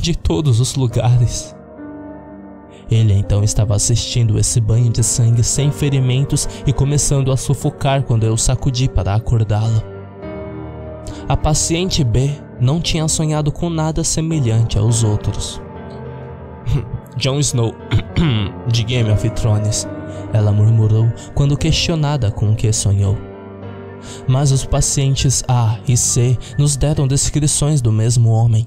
De 0.00 0.16
todos 0.16 0.60
os 0.60 0.74
lugares. 0.74 1.54
Ele 2.90 3.12
então 3.12 3.44
estava 3.44 3.74
assistindo 3.74 4.38
esse 4.38 4.60
banho 4.60 4.90
de 4.90 5.02
sangue 5.02 5.44
sem 5.44 5.70
ferimentos 5.70 6.48
e 6.66 6.72
começando 6.72 7.30
a 7.30 7.36
sufocar 7.36 8.02
quando 8.02 8.24
eu 8.24 8.36
sacudi 8.36 8.88
para 8.88 9.14
acordá-lo. 9.14 9.82
A 11.28 11.36
paciente 11.36 12.02
B 12.02 12.30
não 12.58 12.80
tinha 12.80 13.06
sonhado 13.06 13.52
com 13.52 13.68
nada 13.68 14.02
semelhante 14.02 14.78
aos 14.78 15.04
outros. 15.04 15.60
Jon 17.16 17.38
Snow, 17.40 17.74
de 18.68 18.84
Game 18.84 19.10
of 19.10 19.28
Thrones, 19.30 19.86
ela 20.32 20.52
murmurou 20.52 21.12
quando 21.34 21.56
questionada 21.56 22.30
com 22.30 22.52
o 22.52 22.56
que 22.56 22.72
sonhou. 22.72 23.18
Mas 24.26 24.52
os 24.52 24.64
pacientes 24.64 25.42
A 25.48 25.76
e 25.86 25.96
C 25.96 26.38
nos 26.56 26.76
deram 26.76 27.06
descrições 27.06 27.82
do 27.82 27.92
mesmo 27.92 28.30
homem. 28.30 28.66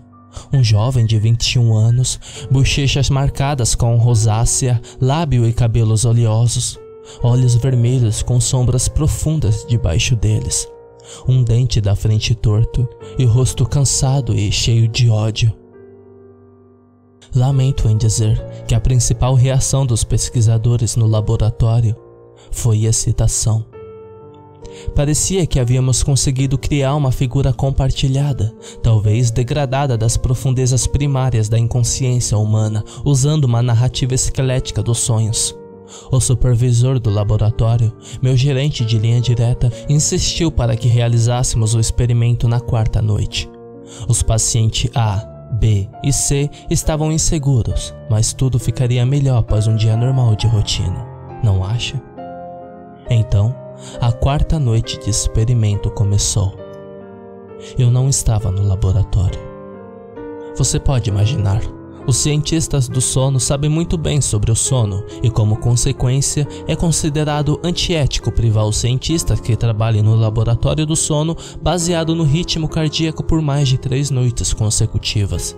Um 0.52 0.64
jovem 0.64 1.06
de 1.06 1.18
21 1.18 1.74
anos, 1.74 2.20
bochechas 2.50 3.10
marcadas 3.10 3.76
com 3.76 3.96
rosácea, 3.98 4.82
lábio 5.00 5.48
e 5.48 5.54
cabelos 5.54 6.06
oleosos, 6.06 6.80
olhos 7.22 7.56
vermelhos 7.56 8.22
com 8.22 8.40
sombras 8.40 8.88
profundas 8.88 9.66
debaixo 9.68 10.16
deles, 10.16 10.68
um 11.28 11.44
dente 11.44 11.82
da 11.82 11.96
frente 11.96 12.36
torto 12.36 12.88
e 13.18 13.26
rosto 13.26 13.66
cansado 13.66 14.34
e 14.34 14.52
cheio 14.52 14.88
de 14.88 15.10
ódio. 15.10 15.54
Lamento 17.34 17.88
em 17.88 17.96
dizer 17.96 18.44
que 18.68 18.76
a 18.76 18.80
principal 18.80 19.36
reação 19.36 19.86
dos 19.86 20.04
pesquisadores 20.04 20.98
no 20.98 21.08
laboratório 21.08 21.96
foi 22.52 22.86
excitação. 22.86 23.71
Parecia 24.96 25.46
que 25.46 25.60
havíamos 25.60 26.04
conseguido 26.04 26.58
criar 26.58 26.96
uma 26.96 27.12
figura 27.12 27.54
compartilhada, 27.54 28.54
talvez 28.82 29.32
degradada 29.32 29.98
das 29.98 30.18
profundezas 30.18 30.88
primárias 30.88 31.50
da 31.50 31.58
inconsciência 31.58 32.38
humana, 32.38 32.84
usando 33.06 33.46
uma 33.46 33.62
narrativa 33.62 34.14
esquelética 34.14 34.82
dos 34.82 35.00
sonhos. 35.00 35.56
O 36.12 36.20
supervisor 36.20 37.00
do 37.00 37.10
laboratório, 37.10 37.92
meu 38.22 38.36
gerente 38.36 38.86
de 38.86 38.98
linha 38.98 39.20
direta, 39.20 39.72
insistiu 39.90 40.52
para 40.52 40.76
que 40.76 40.88
realizássemos 40.88 41.76
o 41.76 41.80
experimento 41.80 42.48
na 42.48 42.60
quarta 42.60 43.02
noite. 43.02 43.50
Os 44.08 44.24
pacientes 44.24 44.90
A, 44.96 45.28
B 45.60 45.90
e 46.02 46.14
C 46.14 46.50
estavam 46.70 47.12
inseguros, 47.12 47.94
mas 48.10 48.32
tudo 48.34 48.58
ficaria 48.58 49.06
melhor 49.06 49.40
após 49.40 49.68
um 49.68 49.76
dia 49.76 49.98
normal 49.98 50.36
de 50.36 50.48
rotina, 50.48 51.06
não 51.44 51.64
acha? 51.64 52.02
Então, 53.10 53.54
a 54.00 54.12
quarta 54.12 54.60
noite 54.60 55.00
de 55.00 55.10
experimento 55.10 55.90
começou. 55.92 56.54
Eu 57.78 57.92
não 57.92 58.10
estava 58.10 58.52
no 58.52 58.68
laboratório. 58.68 59.40
Você 60.58 60.80
pode 60.80 61.10
imaginar. 61.10 61.62
Os 62.08 62.18
cientistas 62.18 62.90
do 62.90 63.00
sono 63.00 63.40
sabem 63.40 63.70
muito 63.70 63.96
bem 63.98 64.20
sobre 64.22 64.52
o 64.52 64.56
sono 64.56 65.04
e, 65.22 65.30
como 65.30 65.58
consequência, 65.58 66.48
é 66.68 66.76
considerado 66.76 67.60
antiético 67.64 68.32
privar 68.32 68.66
os 68.66 68.78
cientistas 68.78 69.40
que 69.40 69.56
trabalhem 69.56 70.02
no 70.02 70.16
laboratório 70.16 70.86
do 70.86 70.96
sono 70.96 71.38
baseado 71.62 72.16
no 72.16 72.24
ritmo 72.24 72.68
cardíaco 72.68 73.24
por 73.24 73.40
mais 73.42 73.68
de 73.68 73.78
três 73.78 74.10
noites 74.10 74.52
consecutivas. 74.52 75.56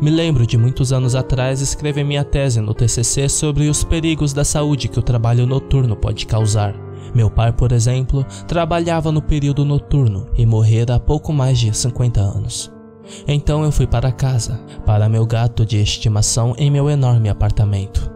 Me 0.00 0.10
lembro 0.10 0.46
de 0.46 0.56
muitos 0.56 0.92
anos 0.92 1.14
atrás 1.14 1.60
escrever 1.60 2.04
minha 2.04 2.24
tese 2.24 2.60
no 2.60 2.72
TCC 2.72 3.28
sobre 3.28 3.68
os 3.68 3.82
perigos 3.82 4.32
da 4.32 4.44
saúde 4.44 4.88
que 4.88 4.98
o 4.98 5.02
trabalho 5.02 5.46
noturno 5.46 5.96
pode 5.96 6.24
causar. 6.24 6.89
Meu 7.14 7.30
pai, 7.30 7.52
por 7.52 7.72
exemplo, 7.72 8.24
trabalhava 8.46 9.10
no 9.10 9.20
período 9.20 9.64
noturno 9.64 10.28
e 10.36 10.46
morrera 10.46 10.96
há 10.96 11.00
pouco 11.00 11.32
mais 11.32 11.58
de 11.58 11.76
50 11.76 12.20
anos. 12.20 12.72
Então 13.26 13.64
eu 13.64 13.72
fui 13.72 13.86
para 13.86 14.12
casa, 14.12 14.60
para 14.86 15.08
meu 15.08 15.26
gato 15.26 15.66
de 15.66 15.76
estimação 15.78 16.54
em 16.56 16.70
meu 16.70 16.88
enorme 16.88 17.28
apartamento. 17.28 18.10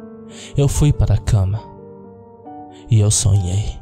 Eu 0.56 0.68
fui 0.68 0.92
para 0.92 1.14
a 1.14 1.18
cama. 1.18 1.60
E 2.90 3.00
eu 3.00 3.10
sonhei. 3.10 3.78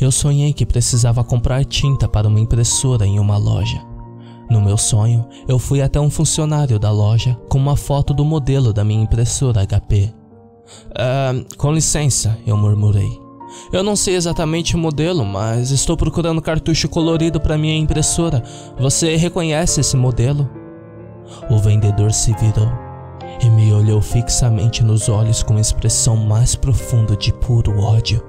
Eu 0.00 0.10
sonhei 0.10 0.52
que 0.52 0.66
precisava 0.66 1.22
comprar 1.22 1.64
tinta 1.64 2.08
para 2.08 2.28
uma 2.28 2.40
impressora 2.40 3.06
em 3.06 3.18
uma 3.18 3.36
loja. 3.36 3.80
No 4.50 4.60
meu 4.60 4.76
sonho, 4.76 5.26
eu 5.48 5.58
fui 5.58 5.82
até 5.82 6.00
um 6.00 6.10
funcionário 6.10 6.78
da 6.78 6.90
loja 6.90 7.36
com 7.48 7.58
uma 7.58 7.76
foto 7.76 8.14
do 8.14 8.24
modelo 8.24 8.72
da 8.72 8.84
minha 8.84 9.02
impressora 9.02 9.66
HP. 9.66 10.12
Ah, 10.94 11.32
com 11.56 11.72
licença, 11.72 12.38
eu 12.46 12.56
murmurei. 12.56 13.25
Eu 13.72 13.82
não 13.82 13.96
sei 13.96 14.16
exatamente 14.16 14.74
o 14.74 14.78
modelo, 14.78 15.24
mas 15.24 15.70
estou 15.70 15.96
procurando 15.96 16.42
cartucho 16.42 16.88
colorido 16.88 17.40
para 17.40 17.58
minha 17.58 17.76
impressora. 17.76 18.42
Você 18.78 19.16
reconhece 19.16 19.80
esse 19.80 19.96
modelo? 19.96 20.48
O 21.50 21.58
vendedor 21.58 22.12
se 22.12 22.32
virou 22.34 22.70
e 23.42 23.50
me 23.50 23.72
olhou 23.72 24.00
fixamente 24.00 24.82
nos 24.82 25.08
olhos 25.08 25.42
com 25.42 25.58
expressão 25.58 26.16
mais 26.16 26.54
profunda 26.54 27.16
de 27.16 27.32
puro 27.32 27.78
ódio. 27.78 28.22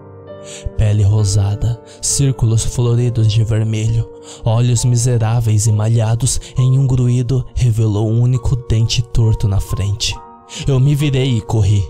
Pele 0.77 1.03
rosada, 1.03 1.81
círculos 2.01 2.63
floridos 2.63 3.31
de 3.31 3.43
vermelho, 3.43 4.09
olhos 4.45 4.85
miseráveis 4.85 5.67
e 5.67 5.71
malhados 5.71 6.39
em 6.57 6.79
um 6.79 6.87
gruído 6.87 7.45
revelou 7.53 8.09
um 8.09 8.21
único 8.21 8.55
dente 8.55 9.01
torto 9.01 9.47
na 9.47 9.59
frente. 9.59 10.15
Eu 10.65 10.79
me 10.79 10.95
virei 10.95 11.37
e 11.37 11.41
corri. 11.41 11.83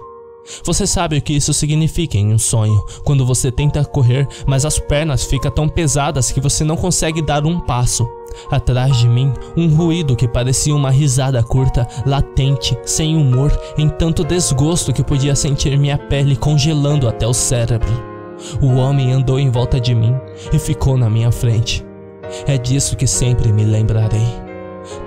Você 0.64 0.88
sabe 0.88 1.18
o 1.18 1.22
que 1.22 1.34
isso 1.34 1.54
significa 1.54 2.18
em 2.18 2.34
um 2.34 2.38
sonho, 2.38 2.84
quando 3.04 3.26
você 3.26 3.52
tenta 3.52 3.84
correr, 3.84 4.28
mas 4.46 4.66
as 4.66 4.80
pernas 4.80 5.24
ficam 5.26 5.52
tão 5.52 5.68
pesadas 5.68 6.32
que 6.32 6.42
você 6.42 6.64
não 6.64 6.78
consegue 6.78 7.22
dar 7.22 7.46
um 7.46 7.60
passo. 7.60 8.08
Atrás 8.52 8.98
de 8.98 9.08
mim, 9.08 9.34
um 9.56 9.68
ruído 9.76 10.16
que 10.16 10.28
parecia 10.28 10.76
uma 10.76 10.92
risada 10.92 11.42
curta, 11.44 11.88
latente, 12.06 12.78
sem 12.86 13.16
humor, 13.16 13.52
em 13.78 13.90
tanto 13.90 14.24
desgosto 14.24 14.94
que 14.94 15.04
podia 15.04 15.36
sentir 15.36 15.78
minha 15.78 15.98
pele 15.98 16.36
congelando 16.36 17.08
até 17.08 17.26
o 17.26 17.34
cérebro. 17.34 17.92
O 18.62 18.76
homem 18.76 19.12
andou 19.12 19.40
em 19.40 19.50
volta 19.50 19.80
de 19.80 19.96
mim 19.96 20.16
e 20.54 20.60
ficou 20.60 20.98
na 20.98 21.10
minha 21.10 21.32
frente. 21.32 21.86
É 22.46 22.58
disso 22.58 22.96
que 22.96 23.08
sempre 23.08 23.52
me 23.52 23.64
lembrarei. 23.64 24.47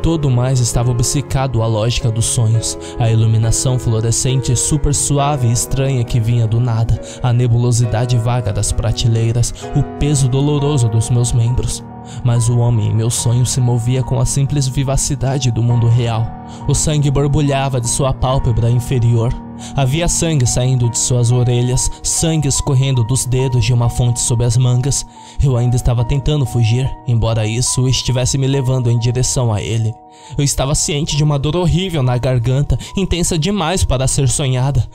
Todo 0.03 0.31
mais 0.31 0.61
estava 0.61 0.91
obcecado 0.91 1.63
à 1.63 1.67
lógica 1.67 2.11
dos 2.11 2.25
sonhos, 2.25 2.79
a 2.99 3.11
iluminação 3.11 3.79
fluorescente 3.79 4.55
super 4.57 4.95
suave 4.95 5.49
e 5.49 5.53
estranha 5.53 6.05
que 6.05 6.21
vinha 6.21 6.47
do 6.47 6.61
nada, 6.61 7.01
a 7.23 7.33
nebulosidade 7.33 8.17
vaga 8.17 8.53
das 8.53 8.73
prateleiras, 8.73 9.53
o 9.77 9.83
peso 9.99 10.29
doloroso 10.29 10.89
dos 10.89 11.11
meus 11.11 11.33
membros. 11.33 11.85
Mas 12.25 12.49
o 12.49 12.59
homem 12.59 12.89
em 12.89 12.95
meu 12.95 13.11
sonho 13.11 13.47
se 13.47 13.61
movia 13.61 14.03
com 14.03 14.19
a 14.19 14.27
simples 14.27 14.67
vivacidade 14.67 15.51
do 15.51 15.63
mundo 15.63 15.89
real. 15.89 16.27
O 16.67 16.75
sangue 16.75 17.11
borbulhava 17.11 17.81
de 17.81 17.89
sua 17.89 18.13
pálpebra 18.13 18.71
inferior. 18.71 19.33
Havia 19.77 20.09
sangue 20.09 20.47
saindo 20.47 20.89
de 20.89 20.99
suas 20.99 21.31
orelhas, 21.31 21.91
sangue 22.03 22.49
escorrendo 22.49 23.05
dos 23.05 23.27
dedos 23.27 23.65
de 23.65 23.73
uma 23.73 23.91
fonte 23.91 24.21
sob 24.21 24.45
as 24.45 24.57
mangas. 24.57 25.07
Eu 25.43 25.57
ainda 25.57 25.75
estava 25.75 26.05
tentando 26.05 26.45
fugir, 26.45 26.89
embora 27.07 27.47
isso 27.47 27.89
estivesse 27.89 28.37
me 28.37 28.47
levando 28.47 28.91
em 28.91 28.99
direção 28.99 29.53
a 29.53 29.63
ele. 29.63 29.93
Eu 30.37 30.45
estava 30.45 30.75
ciente 30.75 31.17
de 31.17 31.25
uma 31.25 31.39
dor 31.39 31.57
horrível 31.57 32.03
na 32.03 32.19
garganta, 32.19 32.79
intensa 32.97 33.39
demais 33.39 33.85
para 33.85 34.07
ser 34.07 34.29
sonhada. 34.29 34.87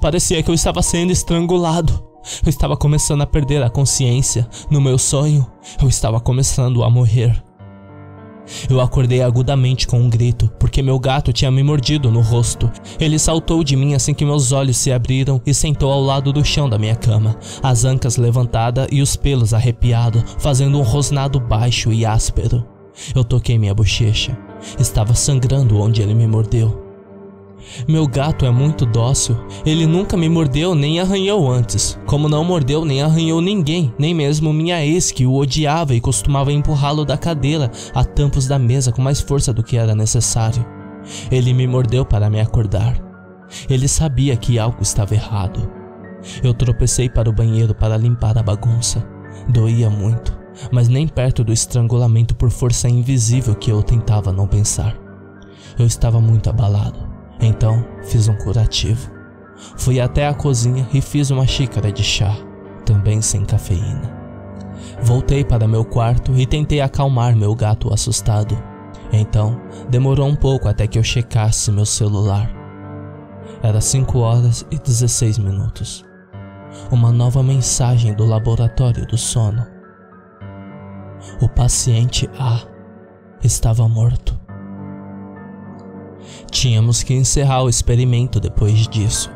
Parecia 0.00 0.42
que 0.42 0.50
eu 0.50 0.54
estava 0.54 0.82
sendo 0.82 1.10
estrangulado. 1.10 2.08
Eu 2.44 2.50
estava 2.50 2.76
começando 2.76 3.22
a 3.22 3.26
perder 3.26 3.62
a 3.62 3.70
consciência. 3.70 4.48
No 4.70 4.80
meu 4.80 4.98
sonho, 4.98 5.46
eu 5.82 5.88
estava 5.88 6.20
começando 6.20 6.84
a 6.84 6.90
morrer. 6.90 7.47
Eu 8.68 8.80
acordei 8.80 9.22
agudamente 9.22 9.86
com 9.86 10.00
um 10.00 10.08
grito, 10.08 10.50
porque 10.58 10.82
meu 10.82 10.98
gato 10.98 11.32
tinha 11.32 11.50
me 11.50 11.62
mordido 11.62 12.10
no 12.10 12.20
rosto. 12.20 12.70
Ele 12.98 13.18
saltou 13.18 13.62
de 13.62 13.76
mim 13.76 13.94
assim 13.94 14.14
que 14.14 14.24
meus 14.24 14.52
olhos 14.52 14.76
se 14.76 14.92
abriram 14.92 15.40
e 15.46 15.52
sentou 15.52 15.92
ao 15.92 16.00
lado 16.00 16.32
do 16.32 16.44
chão 16.44 16.68
da 16.68 16.78
minha 16.78 16.96
cama, 16.96 17.36
as 17.62 17.84
ancas 17.84 18.16
levantadas 18.16 18.88
e 18.90 19.02
os 19.02 19.16
pelos 19.16 19.52
arrepiados, 19.52 20.22
fazendo 20.38 20.78
um 20.78 20.82
rosnado 20.82 21.38
baixo 21.38 21.92
e 21.92 22.04
áspero. 22.04 22.66
Eu 23.14 23.22
toquei 23.22 23.58
minha 23.58 23.74
bochecha. 23.74 24.36
Estava 24.78 25.14
sangrando 25.14 25.80
onde 25.80 26.02
ele 26.02 26.14
me 26.14 26.26
mordeu. 26.26 26.87
Meu 27.86 28.06
gato 28.06 28.44
é 28.44 28.50
muito 28.50 28.86
dócil. 28.86 29.36
Ele 29.64 29.86
nunca 29.86 30.16
me 30.16 30.28
mordeu 30.28 30.74
nem 30.74 31.00
arranhou 31.00 31.50
antes. 31.50 31.98
Como 32.06 32.28
não 32.28 32.44
mordeu 32.44 32.84
nem 32.84 33.02
arranhou 33.02 33.40
ninguém, 33.40 33.92
nem 33.98 34.14
mesmo 34.14 34.52
minha 34.52 34.84
ex 34.84 35.10
que 35.10 35.26
o 35.26 35.34
odiava 35.34 35.94
e 35.94 36.00
costumava 36.00 36.52
empurrá-lo 36.52 37.04
da 37.04 37.16
cadeira 37.16 37.70
a 37.94 38.04
tampos 38.04 38.46
da 38.46 38.58
mesa 38.58 38.92
com 38.92 39.02
mais 39.02 39.20
força 39.20 39.52
do 39.52 39.62
que 39.62 39.76
era 39.76 39.94
necessário. 39.94 40.64
Ele 41.30 41.52
me 41.52 41.66
mordeu 41.66 42.04
para 42.04 42.30
me 42.30 42.40
acordar. 42.40 43.00
Ele 43.68 43.88
sabia 43.88 44.36
que 44.36 44.58
algo 44.58 44.82
estava 44.82 45.14
errado. 45.14 45.70
Eu 46.42 46.52
tropecei 46.52 47.08
para 47.08 47.30
o 47.30 47.32
banheiro 47.32 47.74
para 47.74 47.96
limpar 47.96 48.36
a 48.36 48.42
bagunça. 48.42 49.06
Doía 49.48 49.88
muito, 49.88 50.36
mas 50.70 50.88
nem 50.88 51.06
perto 51.06 51.44
do 51.44 51.52
estrangulamento 51.52 52.34
por 52.34 52.50
força 52.50 52.88
invisível 52.88 53.54
que 53.54 53.70
eu 53.70 53.82
tentava 53.82 54.32
não 54.32 54.46
pensar. 54.46 54.96
Eu 55.78 55.86
estava 55.86 56.20
muito 56.20 56.50
abalado. 56.50 57.07
Então 57.40 57.84
fiz 58.02 58.28
um 58.28 58.34
curativo. 58.34 59.10
Fui 59.76 60.00
até 60.00 60.26
a 60.28 60.34
cozinha 60.34 60.86
e 60.92 61.00
fiz 61.00 61.30
uma 61.30 61.46
xícara 61.46 61.90
de 61.90 62.02
chá, 62.02 62.34
também 62.84 63.20
sem 63.20 63.44
cafeína. 63.44 64.16
Voltei 65.02 65.44
para 65.44 65.68
meu 65.68 65.84
quarto 65.84 66.32
e 66.36 66.46
tentei 66.46 66.80
acalmar 66.80 67.34
meu 67.36 67.54
gato 67.54 67.92
assustado. 67.92 68.56
Então, 69.12 69.60
demorou 69.88 70.28
um 70.28 70.36
pouco 70.36 70.68
até 70.68 70.86
que 70.86 70.98
eu 70.98 71.02
checasse 71.02 71.72
meu 71.72 71.86
celular. 71.86 72.50
Era 73.62 73.80
5 73.80 74.18
horas 74.18 74.66
e 74.70 74.78
16 74.78 75.38
minutos. 75.38 76.04
Uma 76.90 77.10
nova 77.10 77.42
mensagem 77.42 78.14
do 78.14 78.24
laboratório 78.24 79.06
do 79.06 79.16
sono. 79.16 79.66
O 81.40 81.48
paciente 81.48 82.28
A 82.38 82.60
estava 83.42 83.88
morto. 83.88 84.37
Tínhamos 86.50 87.02
que 87.02 87.14
encerrar 87.14 87.62
o 87.62 87.68
experimento 87.68 88.40
depois 88.40 88.86
disso. 88.88 89.30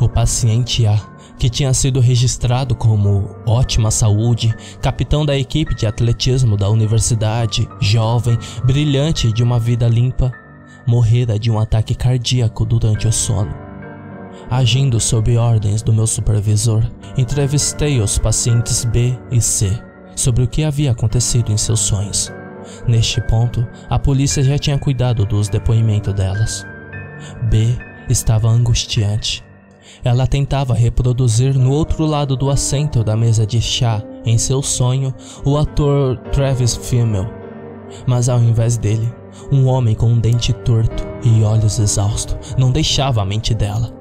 O 0.00 0.08
paciente 0.08 0.86
A, 0.86 0.96
que 1.38 1.48
tinha 1.48 1.72
sido 1.72 2.00
registrado 2.00 2.74
como 2.74 3.34
ótima 3.46 3.90
saúde, 3.90 4.54
capitão 4.80 5.24
da 5.24 5.36
equipe 5.36 5.74
de 5.74 5.86
atletismo 5.86 6.56
da 6.56 6.68
universidade, 6.68 7.68
jovem, 7.80 8.38
brilhante 8.64 9.28
e 9.28 9.32
de 9.32 9.42
uma 9.42 9.58
vida 9.58 9.88
limpa, 9.88 10.32
morrera 10.86 11.38
de 11.38 11.50
um 11.50 11.58
ataque 11.58 11.94
cardíaco 11.94 12.64
durante 12.64 13.08
o 13.08 13.12
sono. 13.12 13.54
Agindo 14.50 15.00
sob 15.00 15.36
ordens 15.36 15.82
do 15.82 15.92
meu 15.92 16.06
supervisor, 16.06 16.84
entrevistei 17.16 18.00
os 18.00 18.18
pacientes 18.18 18.84
B 18.84 19.18
e 19.30 19.40
C 19.40 19.70
sobre 20.14 20.44
o 20.44 20.48
que 20.48 20.64
havia 20.64 20.92
acontecido 20.92 21.52
em 21.52 21.56
seus 21.56 21.80
sonhos. 21.80 22.32
Neste 22.86 23.20
ponto, 23.20 23.66
a 23.88 23.98
polícia 23.98 24.42
já 24.42 24.58
tinha 24.58 24.78
cuidado 24.78 25.24
dos 25.24 25.48
depoimentos 25.48 26.14
delas. 26.14 26.66
B 27.50 27.76
estava 28.08 28.48
angustiante. 28.48 29.44
Ela 30.04 30.26
tentava 30.26 30.74
reproduzir 30.74 31.58
no 31.58 31.72
outro 31.72 32.06
lado 32.06 32.36
do 32.36 32.50
assento 32.50 33.04
da 33.04 33.16
mesa 33.16 33.46
de 33.46 33.60
chá, 33.60 34.02
em 34.24 34.38
seu 34.38 34.62
sonho, 34.62 35.14
o 35.44 35.56
ator 35.56 36.16
Travis 36.32 36.76
Fimmel. 36.76 37.28
Mas 38.06 38.28
ao 38.28 38.40
invés 38.40 38.78
dele, 38.78 39.12
um 39.50 39.66
homem 39.66 39.94
com 39.94 40.06
um 40.06 40.18
dente 40.18 40.52
torto 40.52 41.06
e 41.24 41.42
olhos 41.42 41.78
exaustos 41.78 42.54
não 42.56 42.70
deixava 42.70 43.20
a 43.20 43.24
mente 43.24 43.54
dela. 43.54 43.92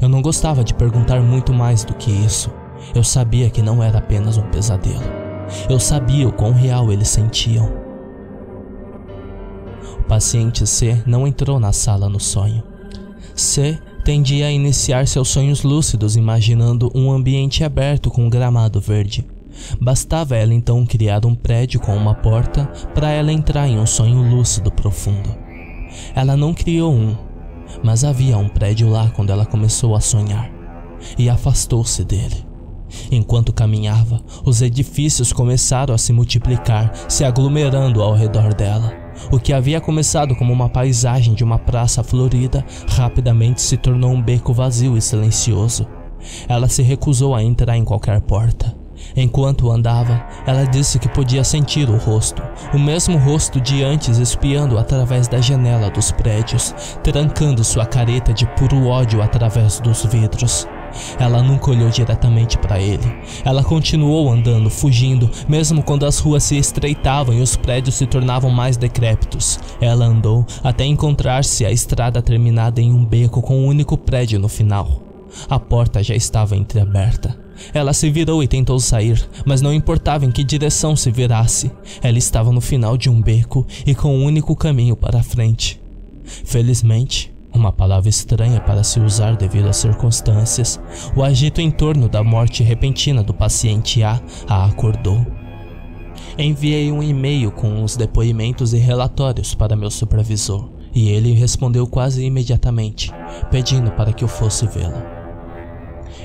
Eu 0.00 0.08
não 0.08 0.22
gostava 0.22 0.64
de 0.64 0.74
perguntar 0.74 1.20
muito 1.20 1.52
mais 1.52 1.84
do 1.84 1.94
que 1.94 2.10
isso. 2.10 2.50
Eu 2.94 3.04
sabia 3.04 3.50
que 3.50 3.62
não 3.62 3.82
era 3.82 3.98
apenas 3.98 4.36
um 4.36 4.48
pesadelo. 4.50 5.02
Eu 5.68 5.78
sabia 5.78 6.28
o 6.28 6.32
quão 6.32 6.52
real 6.52 6.92
eles 6.92 7.08
sentiam 7.08 7.85
paciente 10.06 10.66
C 10.66 11.02
não 11.06 11.26
entrou 11.26 11.60
na 11.60 11.72
sala 11.72 12.08
no 12.08 12.20
sonho. 12.20 12.62
C 13.34 13.78
tendia 14.04 14.46
a 14.46 14.52
iniciar 14.52 15.06
seus 15.06 15.28
sonhos 15.28 15.62
lúcidos 15.62 16.16
imaginando 16.16 16.90
um 16.94 17.10
ambiente 17.10 17.64
aberto 17.64 18.10
com 18.10 18.24
um 18.24 18.30
gramado 18.30 18.80
verde. 18.80 19.26
Bastava 19.80 20.36
ela 20.36 20.54
então 20.54 20.86
criar 20.86 21.26
um 21.26 21.34
prédio 21.34 21.80
com 21.80 21.96
uma 21.96 22.14
porta 22.14 22.66
para 22.94 23.10
ela 23.10 23.32
entrar 23.32 23.66
em 23.68 23.78
um 23.78 23.86
sonho 23.86 24.22
lúcido 24.22 24.70
profundo. 24.70 25.34
Ela 26.14 26.36
não 26.36 26.54
criou 26.54 26.92
um, 26.92 27.16
mas 27.82 28.04
havia 28.04 28.38
um 28.38 28.48
prédio 28.48 28.88
lá 28.88 29.10
quando 29.10 29.30
ela 29.30 29.46
começou 29.46 29.94
a 29.94 30.00
sonhar 30.00 30.50
e 31.18 31.28
afastou-se 31.28 32.04
dele. 32.04 32.46
Enquanto 33.10 33.52
caminhava, 33.52 34.20
os 34.44 34.62
edifícios 34.62 35.32
começaram 35.32 35.94
a 35.94 35.98
se 35.98 36.12
multiplicar, 36.12 36.92
se 37.08 37.24
aglomerando 37.24 38.02
ao 38.02 38.14
redor 38.14 38.54
dela. 38.54 39.05
O 39.30 39.38
que 39.38 39.52
havia 39.52 39.80
começado 39.80 40.34
como 40.36 40.52
uma 40.52 40.68
paisagem 40.68 41.34
de 41.34 41.44
uma 41.44 41.58
praça 41.58 42.02
florida 42.02 42.64
rapidamente 42.88 43.60
se 43.60 43.76
tornou 43.76 44.12
um 44.12 44.22
beco 44.22 44.52
vazio 44.52 44.96
e 44.96 45.00
silencioso. 45.00 45.86
Ela 46.48 46.68
se 46.68 46.82
recusou 46.82 47.34
a 47.34 47.42
entrar 47.42 47.76
em 47.76 47.84
qualquer 47.84 48.20
porta. 48.20 48.74
Enquanto 49.14 49.70
andava, 49.70 50.26
ela 50.46 50.64
disse 50.64 50.98
que 50.98 51.08
podia 51.08 51.44
sentir 51.44 51.88
o 51.88 51.96
rosto, 51.96 52.42
o 52.72 52.78
mesmo 52.78 53.16
rosto 53.18 53.60
de 53.60 53.82
antes 53.82 54.18
espiando 54.18 54.78
através 54.78 55.28
da 55.28 55.40
janela 55.40 55.90
dos 55.90 56.10
prédios, 56.12 56.74
trancando 57.02 57.62
sua 57.62 57.86
careta 57.86 58.32
de 58.32 58.46
puro 58.46 58.86
ódio 58.86 59.22
através 59.22 59.80
dos 59.80 60.04
vidros. 60.06 60.66
Ela 61.18 61.42
nunca 61.42 61.70
olhou 61.70 61.90
diretamente 61.90 62.58
para 62.58 62.80
ele. 62.80 63.06
Ela 63.44 63.62
continuou 63.62 64.30
andando, 64.30 64.70
fugindo, 64.70 65.30
mesmo 65.48 65.82
quando 65.82 66.06
as 66.06 66.18
ruas 66.18 66.44
se 66.44 66.56
estreitavam 66.56 67.34
e 67.34 67.40
os 67.40 67.56
prédios 67.56 67.96
se 67.96 68.06
tornavam 68.06 68.50
mais 68.50 68.76
decrépitos. 68.76 69.58
Ela 69.80 70.06
andou 70.06 70.46
até 70.62 70.84
encontrar-se 70.84 71.64
a 71.64 71.70
estrada 71.70 72.22
terminada 72.22 72.80
em 72.80 72.92
um 72.92 73.04
beco 73.04 73.42
com 73.42 73.58
um 73.58 73.66
único 73.66 73.96
prédio 73.96 74.38
no 74.38 74.48
final. 74.48 75.02
A 75.48 75.58
porta 75.58 76.02
já 76.02 76.14
estava 76.14 76.56
entreaberta. 76.56 77.36
Ela 77.72 77.92
se 77.92 78.10
virou 78.10 78.42
e 78.42 78.48
tentou 78.48 78.78
sair, 78.78 79.28
mas 79.44 79.62
não 79.62 79.72
importava 79.72 80.24
em 80.24 80.30
que 80.30 80.44
direção 80.44 80.94
se 80.94 81.10
virasse. 81.10 81.70
Ela 82.02 82.18
estava 82.18 82.52
no 82.52 82.60
final 82.60 82.96
de 82.96 83.08
um 83.08 83.20
beco 83.20 83.66
e 83.86 83.94
com 83.94 84.14
um 84.16 84.24
único 84.24 84.54
caminho 84.54 84.96
para 84.96 85.22
frente. 85.22 85.80
Felizmente, 86.44 87.32
uma 87.56 87.72
palavra 87.72 88.08
estranha 88.08 88.60
para 88.60 88.84
se 88.84 89.00
usar 89.00 89.36
devido 89.36 89.68
às 89.68 89.76
circunstâncias, 89.76 90.80
o 91.14 91.22
agito 91.22 91.60
em 91.60 91.70
torno 91.70 92.08
da 92.08 92.22
morte 92.22 92.62
repentina 92.62 93.22
do 93.22 93.34
paciente 93.34 94.02
A 94.02 94.20
a 94.48 94.66
acordou. 94.66 95.24
Enviei 96.38 96.92
um 96.92 97.02
e-mail 97.02 97.50
com 97.50 97.82
os 97.82 97.96
depoimentos 97.96 98.72
e 98.72 98.78
relatórios 98.78 99.54
para 99.54 99.76
meu 99.76 99.90
supervisor, 99.90 100.68
e 100.94 101.08
ele 101.08 101.32
respondeu 101.32 101.86
quase 101.86 102.24
imediatamente, 102.24 103.10
pedindo 103.50 103.90
para 103.92 104.12
que 104.12 104.24
eu 104.24 104.28
fosse 104.28 104.66
vê-la. 104.66 105.02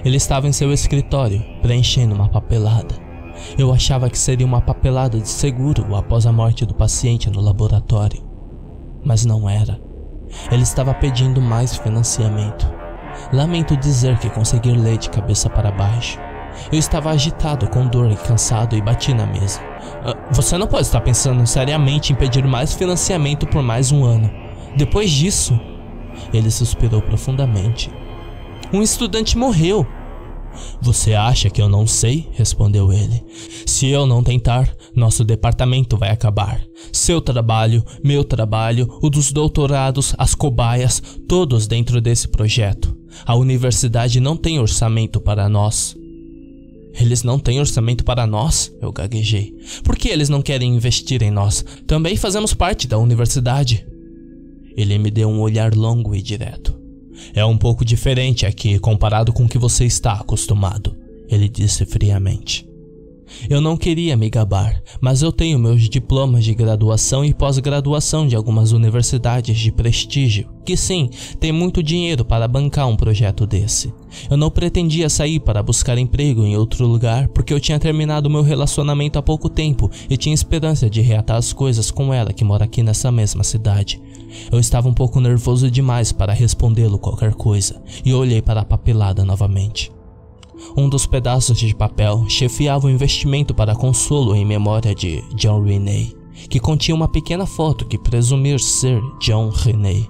Ele 0.03 0.17
estava 0.17 0.47
em 0.47 0.51
seu 0.51 0.71
escritório, 0.71 1.43
preenchendo 1.61 2.15
uma 2.15 2.29
papelada. 2.29 2.95
Eu 3.57 3.71
achava 3.73 4.09
que 4.09 4.17
seria 4.17 4.45
uma 4.45 4.61
papelada 4.61 5.19
de 5.19 5.27
seguro 5.27 5.95
após 5.95 6.25
a 6.25 6.31
morte 6.31 6.65
do 6.65 6.73
paciente 6.73 7.29
no 7.29 7.41
laboratório, 7.41 8.23
mas 9.03 9.25
não 9.25 9.49
era. 9.49 9.90
Ele 10.51 10.63
estava 10.63 10.93
pedindo 10.93 11.41
mais 11.41 11.75
financiamento. 11.77 12.71
Lamento 13.31 13.77
dizer 13.77 14.17
que 14.17 14.29
consegui 14.29 14.71
ler 14.71 14.97
de 14.97 15.09
cabeça 15.09 15.49
para 15.49 15.71
baixo. 15.71 16.19
Eu 16.71 16.79
estava 16.79 17.11
agitado, 17.11 17.67
com 17.69 17.87
dor 17.87 18.11
e 18.11 18.15
cansado 18.15 18.75
e 18.75 18.81
bati 18.81 19.13
na 19.13 19.25
mesa. 19.25 19.61
Uh, 19.61 20.33
você 20.33 20.57
não 20.57 20.67
pode 20.67 20.83
estar 20.83 21.01
pensando 21.01 21.45
seriamente 21.47 22.11
em 22.11 22.15
pedir 22.15 22.45
mais 22.45 22.73
financiamento 22.73 23.47
por 23.47 23.63
mais 23.63 23.91
um 23.91 24.03
ano. 24.03 24.29
Depois 24.75 25.09
disso, 25.09 25.59
ele 26.33 26.51
suspirou 26.51 27.01
profundamente. 27.01 27.91
Um 28.73 28.81
estudante 28.81 29.37
morreu. 29.37 29.85
Você 30.81 31.13
acha 31.13 31.49
que 31.49 31.61
eu 31.61 31.69
não 31.69 31.85
sei? 31.85 32.27
respondeu 32.33 32.91
ele. 32.91 33.23
Se 33.65 33.87
eu 33.87 34.05
não 34.05 34.23
tentar, 34.23 34.73
nosso 34.95 35.23
departamento 35.23 35.97
vai 35.97 36.09
acabar. 36.09 36.61
Seu 36.91 37.21
trabalho, 37.21 37.83
meu 38.03 38.23
trabalho, 38.23 38.87
o 39.01 39.09
dos 39.09 39.31
doutorados, 39.31 40.13
as 40.17 40.35
cobaias, 40.35 41.01
todos 41.27 41.67
dentro 41.67 42.01
desse 42.01 42.27
projeto. 42.27 42.95
A 43.25 43.35
universidade 43.35 44.19
não 44.19 44.37
tem 44.37 44.59
orçamento 44.59 45.19
para 45.19 45.47
nós. 45.49 45.95
Eles 46.99 47.23
não 47.23 47.39
têm 47.39 47.59
orçamento 47.59 48.03
para 48.03 48.27
nós? 48.27 48.71
Eu 48.81 48.91
gaguejei. 48.91 49.55
Por 49.83 49.95
que 49.95 50.09
eles 50.09 50.29
não 50.29 50.41
querem 50.41 50.75
investir 50.75 51.23
em 51.23 51.31
nós? 51.31 51.63
Também 51.87 52.15
fazemos 52.15 52.53
parte 52.53 52.87
da 52.87 52.97
universidade. 52.97 53.85
Ele 54.75 54.97
me 54.97 55.09
deu 55.09 55.29
um 55.29 55.39
olhar 55.39 55.73
longo 55.73 56.15
e 56.15 56.21
direto. 56.21 56.80
É 57.33 57.45
um 57.45 57.57
pouco 57.57 57.85
diferente 57.85 58.45
aqui 58.45 58.79
comparado 58.79 59.31
com 59.33 59.45
o 59.45 59.49
que 59.49 59.57
você 59.57 59.85
está 59.85 60.13
acostumado, 60.13 60.95
ele 61.29 61.47
disse 61.47 61.85
friamente. 61.85 62.71
Eu 63.49 63.59
não 63.59 63.77
queria 63.77 64.15
me 64.15 64.29
gabar, 64.29 64.81
mas 64.99 65.21
eu 65.21 65.31
tenho 65.31 65.59
meus 65.59 65.89
diplomas 65.89 66.43
de 66.43 66.53
graduação 66.53 67.23
e 67.25 67.33
pós-graduação 67.33 68.27
de 68.27 68.35
algumas 68.35 68.71
universidades 68.71 69.57
de 69.57 69.71
prestígio, 69.71 70.47
que 70.65 70.77
sim, 70.77 71.09
tem 71.39 71.51
muito 71.51 71.81
dinheiro 71.81 72.23
para 72.23 72.47
bancar 72.47 72.87
um 72.87 72.95
projeto 72.95 73.47
desse. 73.47 73.93
Eu 74.29 74.37
não 74.37 74.51
pretendia 74.51 75.09
sair 75.09 75.39
para 75.39 75.63
buscar 75.63 75.97
emprego 75.97 76.45
em 76.45 76.55
outro 76.55 76.85
lugar 76.85 77.27
porque 77.29 77.53
eu 77.53 77.59
tinha 77.59 77.79
terminado 77.79 78.29
meu 78.29 78.43
relacionamento 78.43 79.17
há 79.17 79.21
pouco 79.21 79.49
tempo 79.49 79.89
e 80.09 80.17
tinha 80.17 80.35
esperança 80.35 80.89
de 80.89 81.01
reatar 81.01 81.37
as 81.37 81.53
coisas 81.53 81.89
com 81.89 82.13
ela 82.13 82.33
que 82.33 82.43
mora 82.43 82.65
aqui 82.65 82.83
nessa 82.83 83.11
mesma 83.11 83.43
cidade. 83.43 84.01
Eu 84.51 84.59
estava 84.59 84.87
um 84.87 84.93
pouco 84.93 85.19
nervoso 85.19 85.69
demais 85.69 86.11
para 86.11 86.33
respondê-lo 86.33 86.99
qualquer 86.99 87.33
coisa 87.33 87.81
e 88.05 88.13
olhei 88.13 88.41
para 88.41 88.61
a 88.61 88.65
papelada 88.65 89.25
novamente. 89.25 89.91
Um 90.77 90.87
dos 90.87 91.05
pedaços 91.05 91.57
de 91.57 91.75
papel 91.75 92.25
chefiava 92.29 92.87
o 92.87 92.89
investimento 92.89 93.53
para 93.53 93.75
consolo 93.75 94.35
em 94.35 94.45
memória 94.45 94.93
de 94.93 95.23
John 95.35 95.61
Renee, 95.63 96.15
que 96.49 96.59
continha 96.59 96.95
uma 96.95 97.07
pequena 97.07 97.45
foto 97.45 97.85
que 97.85 97.97
presumir 97.97 98.59
ser 98.59 99.01
John 99.19 99.49
Renee. 99.49 100.09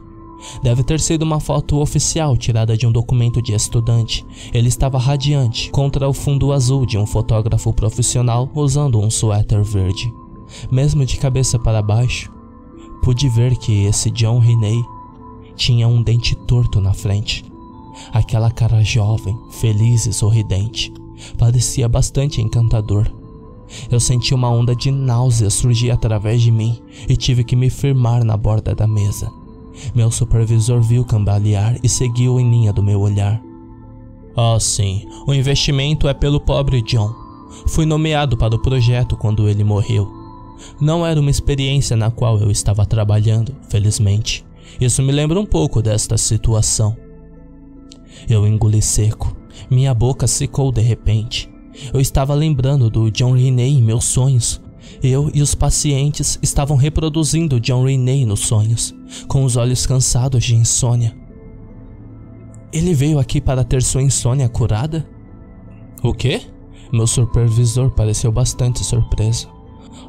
Deve 0.63 0.83
ter 0.83 0.99
sido 0.99 1.21
uma 1.21 1.39
foto 1.39 1.79
oficial 1.79 2.35
tirada 2.35 2.75
de 2.75 2.87
um 2.87 2.91
documento 2.91 3.41
de 3.41 3.53
estudante. 3.53 4.25
Ele 4.53 4.67
estava 4.67 4.97
radiante 4.97 5.69
contra 5.69 6.07
o 6.09 6.13
fundo 6.13 6.51
azul 6.51 6.85
de 6.85 6.97
um 6.97 7.05
fotógrafo 7.05 7.71
profissional 7.73 8.49
usando 8.55 8.99
um 8.99 9.09
suéter 9.09 9.63
verde. 9.63 10.11
Mesmo 10.71 11.05
de 11.05 11.17
cabeça 11.17 11.57
para 11.57 11.81
baixo, 11.81 12.30
pude 13.01 13.27
ver 13.29 13.57
que 13.57 13.85
esse 13.85 14.09
John 14.11 14.39
Renee 14.39 14.83
tinha 15.55 15.87
um 15.87 16.01
dente 16.01 16.35
torto 16.35 16.79
na 16.79 16.93
frente 16.93 17.43
Aquela 18.11 18.49
cara 18.49 18.83
jovem, 18.83 19.37
feliz 19.49 20.05
e 20.05 20.13
sorridente 20.13 20.93
parecia 21.37 21.87
bastante 21.87 22.41
encantador. 22.41 23.07
Eu 23.89 23.99
senti 23.99 24.33
uma 24.33 24.49
onda 24.49 24.75
de 24.75 24.91
náusea 24.91 25.49
surgir 25.49 25.91
através 25.91 26.41
de 26.41 26.51
mim 26.51 26.81
e 27.07 27.15
tive 27.15 27.43
que 27.43 27.55
me 27.55 27.69
firmar 27.69 28.23
na 28.23 28.35
borda 28.35 28.73
da 28.73 28.87
mesa. 28.87 29.31
Meu 29.95 30.11
supervisor 30.11 30.81
viu 30.81 31.05
cambalear 31.05 31.77
e 31.81 31.87
seguiu 31.87 32.39
em 32.39 32.49
linha 32.49 32.73
do 32.73 32.83
meu 32.83 32.99
olhar. 32.99 33.41
Oh, 34.35 34.59
sim, 34.59 35.05
o 35.27 35.33
investimento 35.33 36.07
é 36.07 36.13
pelo 36.13 36.39
pobre 36.39 36.81
John. 36.81 37.13
Fui 37.67 37.85
nomeado 37.85 38.37
para 38.37 38.55
o 38.55 38.61
projeto 38.61 39.15
quando 39.15 39.47
ele 39.47 39.63
morreu. 39.63 40.20
Não 40.79 41.05
era 41.05 41.19
uma 41.19 41.29
experiência 41.29 41.95
na 41.95 42.11
qual 42.11 42.39
eu 42.39 42.51
estava 42.51 42.85
trabalhando, 42.85 43.55
felizmente. 43.69 44.45
Isso 44.79 45.01
me 45.01 45.11
lembra 45.11 45.39
um 45.39 45.45
pouco 45.45 45.81
desta 45.81 46.17
situação. 46.17 46.95
Eu 48.29 48.47
engoli 48.47 48.81
seco. 48.81 49.35
Minha 49.69 49.93
boca 49.93 50.27
secou 50.27 50.71
de 50.71 50.81
repente. 50.81 51.49
Eu 51.93 51.99
estava 51.99 52.33
lembrando 52.33 52.89
do 52.89 53.11
John 53.11 53.33
Renee 53.33 53.77
em 53.77 53.81
meus 53.81 54.05
sonhos. 54.05 54.61
Eu 55.01 55.31
e 55.33 55.41
os 55.41 55.55
pacientes 55.55 56.37
estavam 56.41 56.77
reproduzindo 56.77 57.59
John 57.59 57.85
Renee 57.85 58.25
nos 58.25 58.41
sonhos, 58.41 58.93
com 59.27 59.43
os 59.43 59.55
olhos 59.55 59.85
cansados 59.85 60.43
de 60.43 60.55
insônia. 60.55 61.15
Ele 62.73 62.93
veio 62.93 63.19
aqui 63.19 63.41
para 63.41 63.63
ter 63.63 63.81
sua 63.81 64.01
insônia 64.01 64.47
curada? 64.47 65.07
O 66.03 66.13
quê? 66.13 66.41
Meu 66.91 67.07
supervisor 67.07 67.91
pareceu 67.91 68.31
bastante 68.31 68.83
surpreso. 68.83 69.49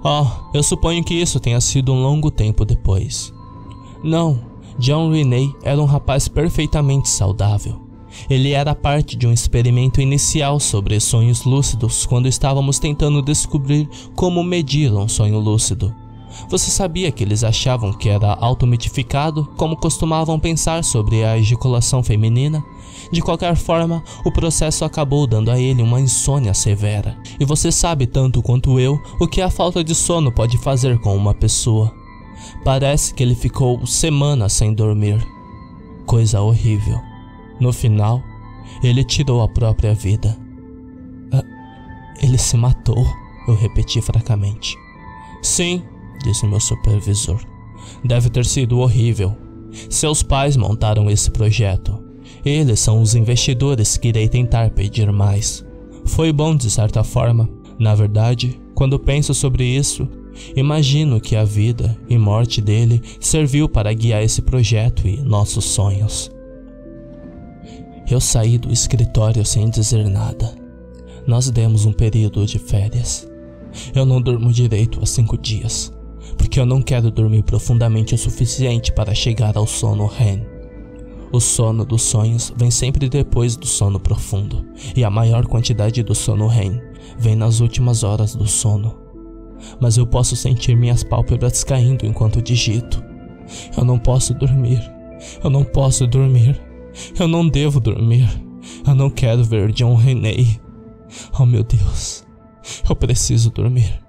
Oh, 0.05 0.27
eu 0.53 0.63
suponho 0.63 1.05
que 1.05 1.15
isso 1.15 1.39
tenha 1.39 1.61
sido 1.61 1.93
um 1.93 2.03
longo 2.03 2.31
tempo 2.31 2.65
depois. 2.65 3.33
Não, 4.03 4.41
John 4.79 5.11
Renee 5.11 5.55
era 5.63 5.81
um 5.81 5.85
rapaz 5.85 6.27
perfeitamente 6.27 7.09
saudável. 7.09 7.81
Ele 8.29 8.51
era 8.51 8.75
parte 8.75 9.17
de 9.17 9.27
um 9.27 9.33
experimento 9.33 10.01
inicial 10.01 10.59
sobre 10.59 10.99
sonhos 11.01 11.45
lúcidos 11.45 12.05
quando 12.05 12.27
estávamos 12.27 12.79
tentando 12.79 13.23
descobrir 13.23 13.89
como 14.15 14.43
medir 14.43 14.93
um 14.93 15.09
sonho 15.09 15.39
lúcido. 15.39 15.95
Você 16.49 16.71
sabia 16.71 17.11
que 17.11 17.23
eles 17.23 17.45
achavam 17.45 17.93
que 17.93 18.09
era 18.09 18.35
automitificado, 18.35 19.49
como 19.57 19.77
costumavam 19.77 20.39
pensar 20.39 20.83
sobre 20.85 21.25
a 21.25 21.39
ejaculação 21.39 22.03
feminina? 22.03 22.63
De 23.11 23.21
qualquer 23.21 23.57
forma, 23.57 24.03
o 24.25 24.33
processo 24.33 24.85
acabou 24.85 25.27
dando 25.27 25.51
a 25.51 25.59
ele 25.59 25.83
uma 25.83 26.01
insônia 26.01 26.55
severa. 26.55 27.17
E 27.39 27.45
você 27.45 27.71
sabe 27.71 28.07
tanto 28.07 28.43
quanto 28.43 28.79
eu 28.81 28.99
o 29.21 29.27
que 29.27 29.43
a 29.43 29.51
falta 29.51 29.83
de 29.85 29.95
sono 29.95 30.33
pode 30.33 30.57
fazer 30.59 30.99
com 30.99 31.15
uma 31.17 31.35
pessoa. 31.35 31.93
Parece 32.65 33.13
que 33.13 33.23
ele 33.23 33.35
ficou 33.35 33.87
semanas 33.87 34.53
sem 34.53 34.73
dormir. 34.73 35.25
Coisa 36.07 36.41
horrível. 36.41 37.01
No 37.61 37.73
final, 37.73 38.23
ele 38.83 39.05
tirou 39.05 39.43
a 39.43 39.49
própria 39.49 39.95
vida. 39.95 40.37
Ah, 41.33 41.45
ele 42.21 42.39
se 42.39 42.57
matou, 42.57 43.07
eu 43.47 43.55
repeti 43.55 44.01
fracamente. 44.01 44.77
Sim, 45.43 45.83
disse 46.23 46.47
meu 46.47 46.61
supervisor. 46.61 47.41
Deve 48.05 48.31
ter 48.31 48.45
sido 48.45 48.79
horrível. 48.79 49.37
Seus 49.89 50.23
pais 50.23 50.57
montaram 50.57 51.11
esse 51.11 51.31
projeto. 51.31 52.03
Eles 52.45 52.81
são 52.81 53.01
os 53.01 53.15
investidores 53.15 53.97
que 53.97 54.09
irei 54.09 54.29
tentar 54.29 54.71
pedir 54.71 55.11
mais. 55.13 55.65
Foi 56.05 56.33
bom 56.33 56.55
de 56.57 56.71
certa 56.71 57.05
forma. 57.05 57.49
Na 57.79 57.95
verdade, 57.95 58.61
quando 58.75 58.99
penso 58.99 59.33
sobre 59.35 59.65
isso, 59.65 60.09
imagino 60.57 61.21
que 61.21 61.37
a 61.37 61.45
vida 61.45 61.97
e 62.09 62.19
morte 62.19 62.61
dele 62.61 63.01
serviu 63.21 63.69
para 63.69 63.93
guiar 63.93 64.23
esse 64.23 64.43
projeto 64.43 65.07
e 65.07 65.21
nossos 65.23 65.65
sonhos. 65.65 66.31
Eu 68.11 68.21
saí 68.21 68.59
do 68.59 68.73
escritório 68.73 69.45
sem 69.45 69.71
dizer 69.71 70.09
nada. 70.09 70.55
Nós 71.27 71.49
demos 71.51 71.87
um 71.87 71.93
período 71.93 72.45
de 72.45 72.59
férias. 72.59 73.29
Eu 73.95 74.05
não 74.05 74.21
durmo 74.21 74.53
direito 74.53 75.01
há 75.03 75.07
cinco 75.07 75.39
dias, 75.39 75.93
porque 76.53 76.61
eu 76.61 76.67
não 76.67 76.83
quero 76.83 77.11
dormir 77.11 77.43
profundamente 77.45 78.15
o 78.15 78.19
suficiente 78.19 78.93
para 78.93 79.15
chegar 79.15 79.57
ao 79.57 79.67
sono 79.67 80.05
REM. 80.05 80.45
O 81.33 81.41
sono 81.41 81.83
dos 81.83 82.03
sonhos 82.03 82.53
vem 82.55 82.71
sempre 82.71 83.09
depois 83.09 83.57
do 83.57 83.67
sono 83.67 83.99
profundo, 83.99 84.63
e 84.95 85.03
a 85.03 85.09
maior 85.09 85.47
quantidade 85.47 86.03
do 86.03 86.15
sono 86.15 86.47
REM 86.47 86.79
vem 87.19 87.35
nas 87.35 87.61
últimas 87.61 88.05
horas 88.05 88.35
do 88.35 88.47
sono. 88.47 88.95
Mas 89.81 89.97
eu 89.97 90.07
posso 90.07 90.37
sentir 90.37 90.77
minhas 90.77 91.03
pálpebras 91.03 91.65
caindo 91.65 92.05
enquanto 92.05 92.43
digito. 92.43 93.03
Eu 93.75 93.83
não 93.83 93.99
posso 93.99 94.35
dormir. 94.35 94.79
Eu 95.43 95.49
não 95.49 95.65
posso 95.65 96.07
dormir. 96.07 96.61
Eu 97.19 97.29
não 97.29 97.49
devo 97.49 97.81
dormir. 97.81 98.29
Eu 98.87 98.95
não 98.95 99.09
quero 99.09 99.43
ver 99.43 99.73
John 99.73 99.95
Renee. 99.95 100.61
Oh 101.41 101.47
meu 101.47 101.65
Deus. 101.65 102.27
Eu 102.87 102.95
preciso 102.95 103.51
dormir. 103.51 104.03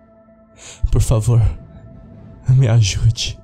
Por 0.92 1.02
favor, 1.02 1.42
me 2.50 2.68
ajude. 2.68 3.38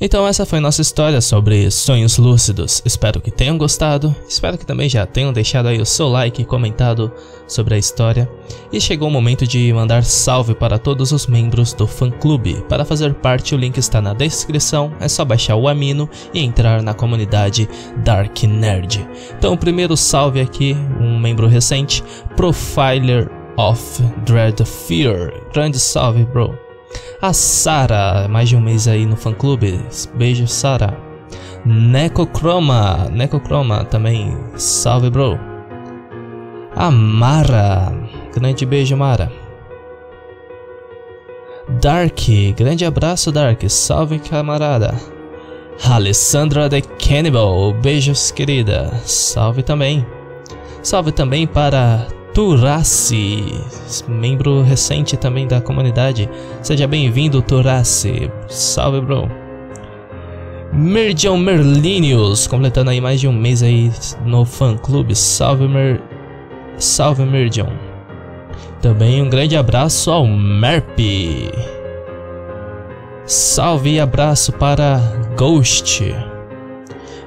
Então 0.00 0.24
essa 0.24 0.46
foi 0.46 0.60
nossa 0.60 0.80
história 0.80 1.20
sobre 1.20 1.68
sonhos 1.72 2.18
lúcidos. 2.18 2.80
Espero 2.84 3.20
que 3.20 3.32
tenham 3.32 3.58
gostado. 3.58 4.14
Espero 4.28 4.56
que 4.56 4.64
também 4.64 4.88
já 4.88 5.04
tenham 5.04 5.32
deixado 5.32 5.66
aí 5.66 5.80
o 5.80 5.84
seu 5.84 6.08
like 6.08 6.40
e 6.40 6.44
comentado 6.44 7.10
sobre 7.48 7.74
a 7.74 7.78
história. 7.78 8.30
E 8.72 8.80
chegou 8.80 9.08
o 9.08 9.10
momento 9.10 9.44
de 9.44 9.72
mandar 9.72 10.04
salve 10.04 10.54
para 10.54 10.78
todos 10.78 11.10
os 11.10 11.26
membros 11.26 11.72
do 11.72 11.84
fã 11.84 12.12
clube. 12.12 12.62
Para 12.68 12.84
fazer 12.84 13.12
parte, 13.14 13.56
o 13.56 13.58
link 13.58 13.76
está 13.76 14.00
na 14.00 14.14
descrição. 14.14 14.92
É 15.00 15.08
só 15.08 15.24
baixar 15.24 15.56
o 15.56 15.66
Amino 15.66 16.08
e 16.32 16.38
entrar 16.38 16.80
na 16.80 16.94
comunidade 16.94 17.68
Dark 18.04 18.44
Nerd. 18.44 19.04
Então, 19.36 19.54
o 19.54 19.58
primeiro 19.58 19.96
salve 19.96 20.40
aqui, 20.40 20.76
um 21.00 21.18
membro 21.18 21.48
recente, 21.48 22.04
Profiler 22.36 23.28
of 23.58 24.02
Dread 24.24 24.64
Fear. 24.64 25.32
Grande 25.52 25.78
salve, 25.78 26.24
bro. 26.24 26.56
A 27.20 27.32
Sara, 27.32 28.26
mais 28.28 28.48
de 28.48 28.56
um 28.56 28.60
mês 28.60 28.86
aí 28.86 29.04
no 29.04 29.16
fã 29.16 29.34
clube. 29.34 29.78
Beijo, 30.14 30.46
Sara. 30.46 30.96
Necochroma, 31.66 33.08
Necochroma 33.10 33.84
também. 33.84 34.34
Salve, 34.56 35.10
bro. 35.10 35.38
A 36.74 36.90
Mara, 36.90 37.92
grande 38.32 38.64
beijo, 38.64 38.96
Mara. 38.96 39.30
Dark, 41.80 42.20
grande 42.56 42.84
abraço, 42.84 43.32
Dark. 43.32 43.68
Salve, 43.68 44.20
camarada. 44.20 44.94
Alessandra 45.84 46.68
The 46.68 46.80
Cannibal, 46.80 47.72
beijos 47.72 48.30
querida, 48.30 48.90
salve 49.04 49.62
também. 49.62 50.04
Salve 50.82 51.12
também 51.12 51.46
para 51.46 52.06
Turaci, 52.34 53.54
membro 54.06 54.62
recente 54.62 55.16
também 55.16 55.46
da 55.46 55.60
comunidade. 55.60 56.28
Seja 56.62 56.86
bem-vindo, 56.86 57.42
Turaci. 57.42 58.30
Salve, 58.48 59.00
bro. 59.00 59.28
Merdion 60.72 61.38
Merlinius, 61.38 62.46
completando 62.46 62.90
aí 62.90 63.00
mais 63.00 63.20
de 63.20 63.26
um 63.26 63.32
mês 63.32 63.62
aí 63.62 63.90
no 64.24 64.44
fã 64.44 64.76
clube. 64.76 65.14
Salve, 65.14 65.66
Mer... 65.66 66.00
Salve, 66.76 67.24
Merdion. 67.24 67.72
Também 68.80 69.20
um 69.22 69.28
grande 69.28 69.56
abraço 69.56 70.10
ao 70.10 70.26
Merp. 70.26 70.98
Salve 73.26 73.94
e 73.94 74.00
abraço 74.00 74.52
para 74.52 75.00
Ghost. 75.36 76.14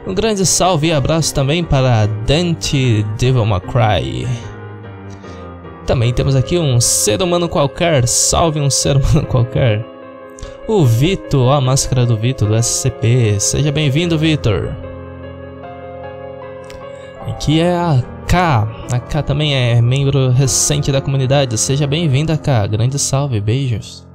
Um 0.08 0.16
grande 0.16 0.46
salve 0.46 0.88
e 0.88 0.92
abraço 0.92 1.34
também 1.34 1.64
para 1.64 2.08
Dante 2.26 3.06
Devil 3.20 3.46
May 3.46 3.62
Cry. 3.62 4.51
Também 5.91 6.13
temos 6.13 6.38
aqui 6.38 6.58
um 6.58 6.80
ser 6.80 7.21
humano 7.21 7.49
qualquer, 7.49 8.08
salve 8.08 8.62
um 8.62 8.69
ser 8.69 8.95
humano 8.95 9.27
qualquer. 9.27 9.86
O 10.65 10.86
Vitor, 10.86 11.51
a 11.51 11.60
máscara 11.60 12.06
do 12.06 12.15
Vitor 12.15 12.47
do 12.47 12.56
SCP. 12.56 13.38
Seja 13.41 13.73
bem-vindo, 13.73 14.17
Vitor. 14.17 14.73
Aqui 17.27 17.60
é 17.60 17.75
a 17.75 18.01
K. 18.25 18.86
A 18.89 18.99
K 19.01 19.21
também 19.21 19.54
é 19.54 19.82
membro 19.82 20.30
recente 20.30 20.93
da 20.93 21.01
comunidade. 21.01 21.58
Seja 21.58 21.86
bem-vinda, 21.86 22.38
K. 22.38 22.67
Grande 22.67 22.97
salve, 22.97 23.41
beijos. 23.41 24.08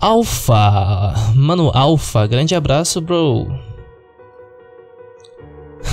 Alpha. 0.00 1.12
Mano, 1.34 1.70
Alpha. 1.74 2.26
Grande 2.26 2.54
abraço, 2.54 3.02
bro. 3.02 3.65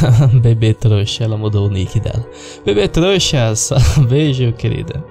Bebê 0.42 0.74
trouxa, 0.74 1.24
ela 1.24 1.38
mudou 1.38 1.68
o 1.68 1.70
nick 1.70 2.00
dela. 2.00 2.26
Bebê 2.66 2.88
trouxa, 2.88 3.54
beijo, 4.08 4.52
querida. 4.54 5.04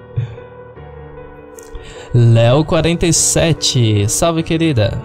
Léo47, 2.13 4.07
salve 4.07 4.43
querida. 4.43 5.01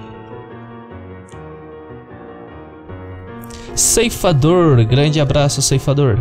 Ceifador, 3.74 4.84
grande 4.84 5.20
abraço, 5.20 5.62
ceifador. 5.62 6.18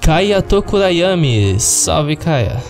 Kaya 0.00 0.42
Tokurayami, 0.42 1.60
salve 1.60 2.16
Kaya. 2.16 2.60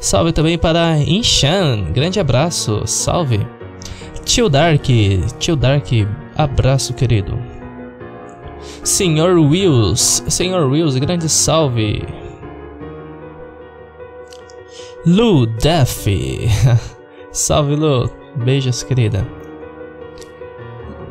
Salve 0.00 0.32
também 0.32 0.58
para 0.58 0.98
Inshan, 0.98 1.92
grande 1.92 2.18
abraço, 2.18 2.82
salve. 2.86 3.46
Tio 4.24 4.48
Dark, 4.48 4.86
Tio 5.38 5.54
Dark, 5.54 5.86
abraço 6.36 6.94
querido. 6.94 7.38
Senhor 8.82 9.38
Wills, 9.38 10.22
Senhor 10.28 10.70
Wills, 10.70 10.98
grande 10.98 11.28
salve. 11.28 12.04
Lu 15.06 15.46
Def. 15.46 16.06
Salve 17.30 17.76
Lu, 17.76 18.10
beijos 18.36 18.82
querida. 18.82 19.26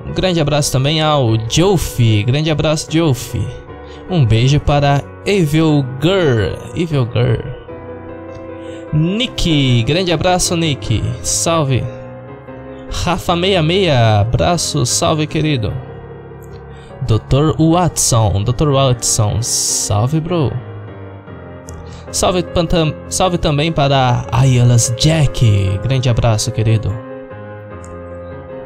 Um 0.06 0.14
grande 0.14 0.42
abraço 0.42 0.72
também 0.72 1.02
ao 1.02 1.38
Jofi, 1.50 2.24
grande 2.24 2.52
abraço 2.52 2.92
Jofi. 2.92 3.46
Um 4.10 4.26
beijo 4.26 4.60
para 4.60 5.04
Evil 5.26 5.86
Girl, 6.02 6.56
Evil 6.76 7.08
Girl. 7.14 7.42
Nick, 8.94 9.84
grande 9.84 10.12
abraço 10.12 10.56
Nick, 10.56 11.04
salve. 11.22 11.84
Rafa66, 12.90 14.20
abraço, 14.22 14.86
salve 14.86 15.28
querido. 15.28 15.74
Dr. 17.08 17.56
Watson, 17.58 18.44
Dr. 18.44 18.70
Watson, 18.72 19.42
salve 19.42 20.20
bro. 20.20 20.52
Salve, 22.12 22.44
salve 23.10 23.38
também 23.38 23.72
para 23.72 24.26
Ayalas 24.32 24.94
Jack. 24.98 25.80
Grande 25.84 26.10
abraço, 26.10 26.52
querido. 26.52 26.94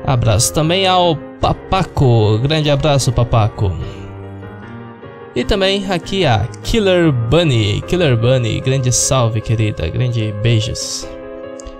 Abraço 0.06 0.54
também 0.54 0.88
ao 0.88 1.16
Papaco. 1.16 2.38
Grande 2.40 2.70
abraço, 2.70 3.12
Papaco. 3.12 3.72
E 5.36 5.44
também 5.44 5.90
aqui 5.90 6.26
a 6.26 6.48
Killer 6.64 7.12
Bunny. 7.12 7.82
Killer 7.82 8.18
Bunny, 8.18 8.60
grande 8.60 8.92
salve, 8.92 9.40
querida. 9.40 9.88
Grande 9.88 10.34
beijos. 10.42 11.08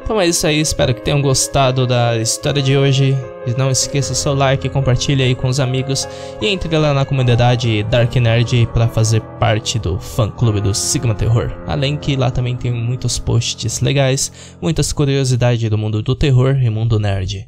Então 0.04 0.20
é 0.20 0.28
isso 0.28 0.46
aí, 0.46 0.60
espero 0.60 0.94
que 0.94 1.02
tenham 1.02 1.22
gostado 1.22 1.86
da 1.88 2.18
história 2.18 2.62
de 2.62 2.78
hoje. 2.78 3.18
E 3.46 3.58
não 3.58 3.72
esqueça 3.72 4.14
seu 4.14 4.36
like, 4.36 4.70
compartilhe 4.70 5.24
aí 5.24 5.34
com 5.34 5.48
os 5.48 5.60
amigos 5.60 6.08
e 6.42 6.48
entre 6.48 6.78
lá 6.78 6.94
na 6.94 7.06
comunidade 7.06 7.84
Dark 7.84 8.16
Nerd 8.16 8.68
para 8.74 8.88
fazer 8.88 9.22
parte 9.40 9.80
do 9.80 10.00
fã 10.00 10.30
clube 10.30 10.62
do 10.62 10.76
Sigma 10.76 11.16
Terror. 11.16 11.52
Além 11.66 11.98
que 11.98 12.16
lá 12.16 12.30
também 12.30 12.56
tem 12.56 12.72
muitos 12.72 13.18
posts 13.18 13.82
legais, 13.82 14.56
muitas 14.62 14.94
curiosidades 14.94 15.70
do 15.70 15.78
mundo 15.78 16.04
do 16.04 16.16
terror 16.16 16.56
e 16.62 16.70
mundo 16.70 17.00
nerd. 17.00 17.48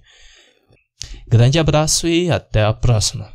Grande 1.27 1.59
abraço 1.59 2.07
e 2.07 2.31
até 2.31 2.63
a 2.63 2.73
próxima. 2.73 3.29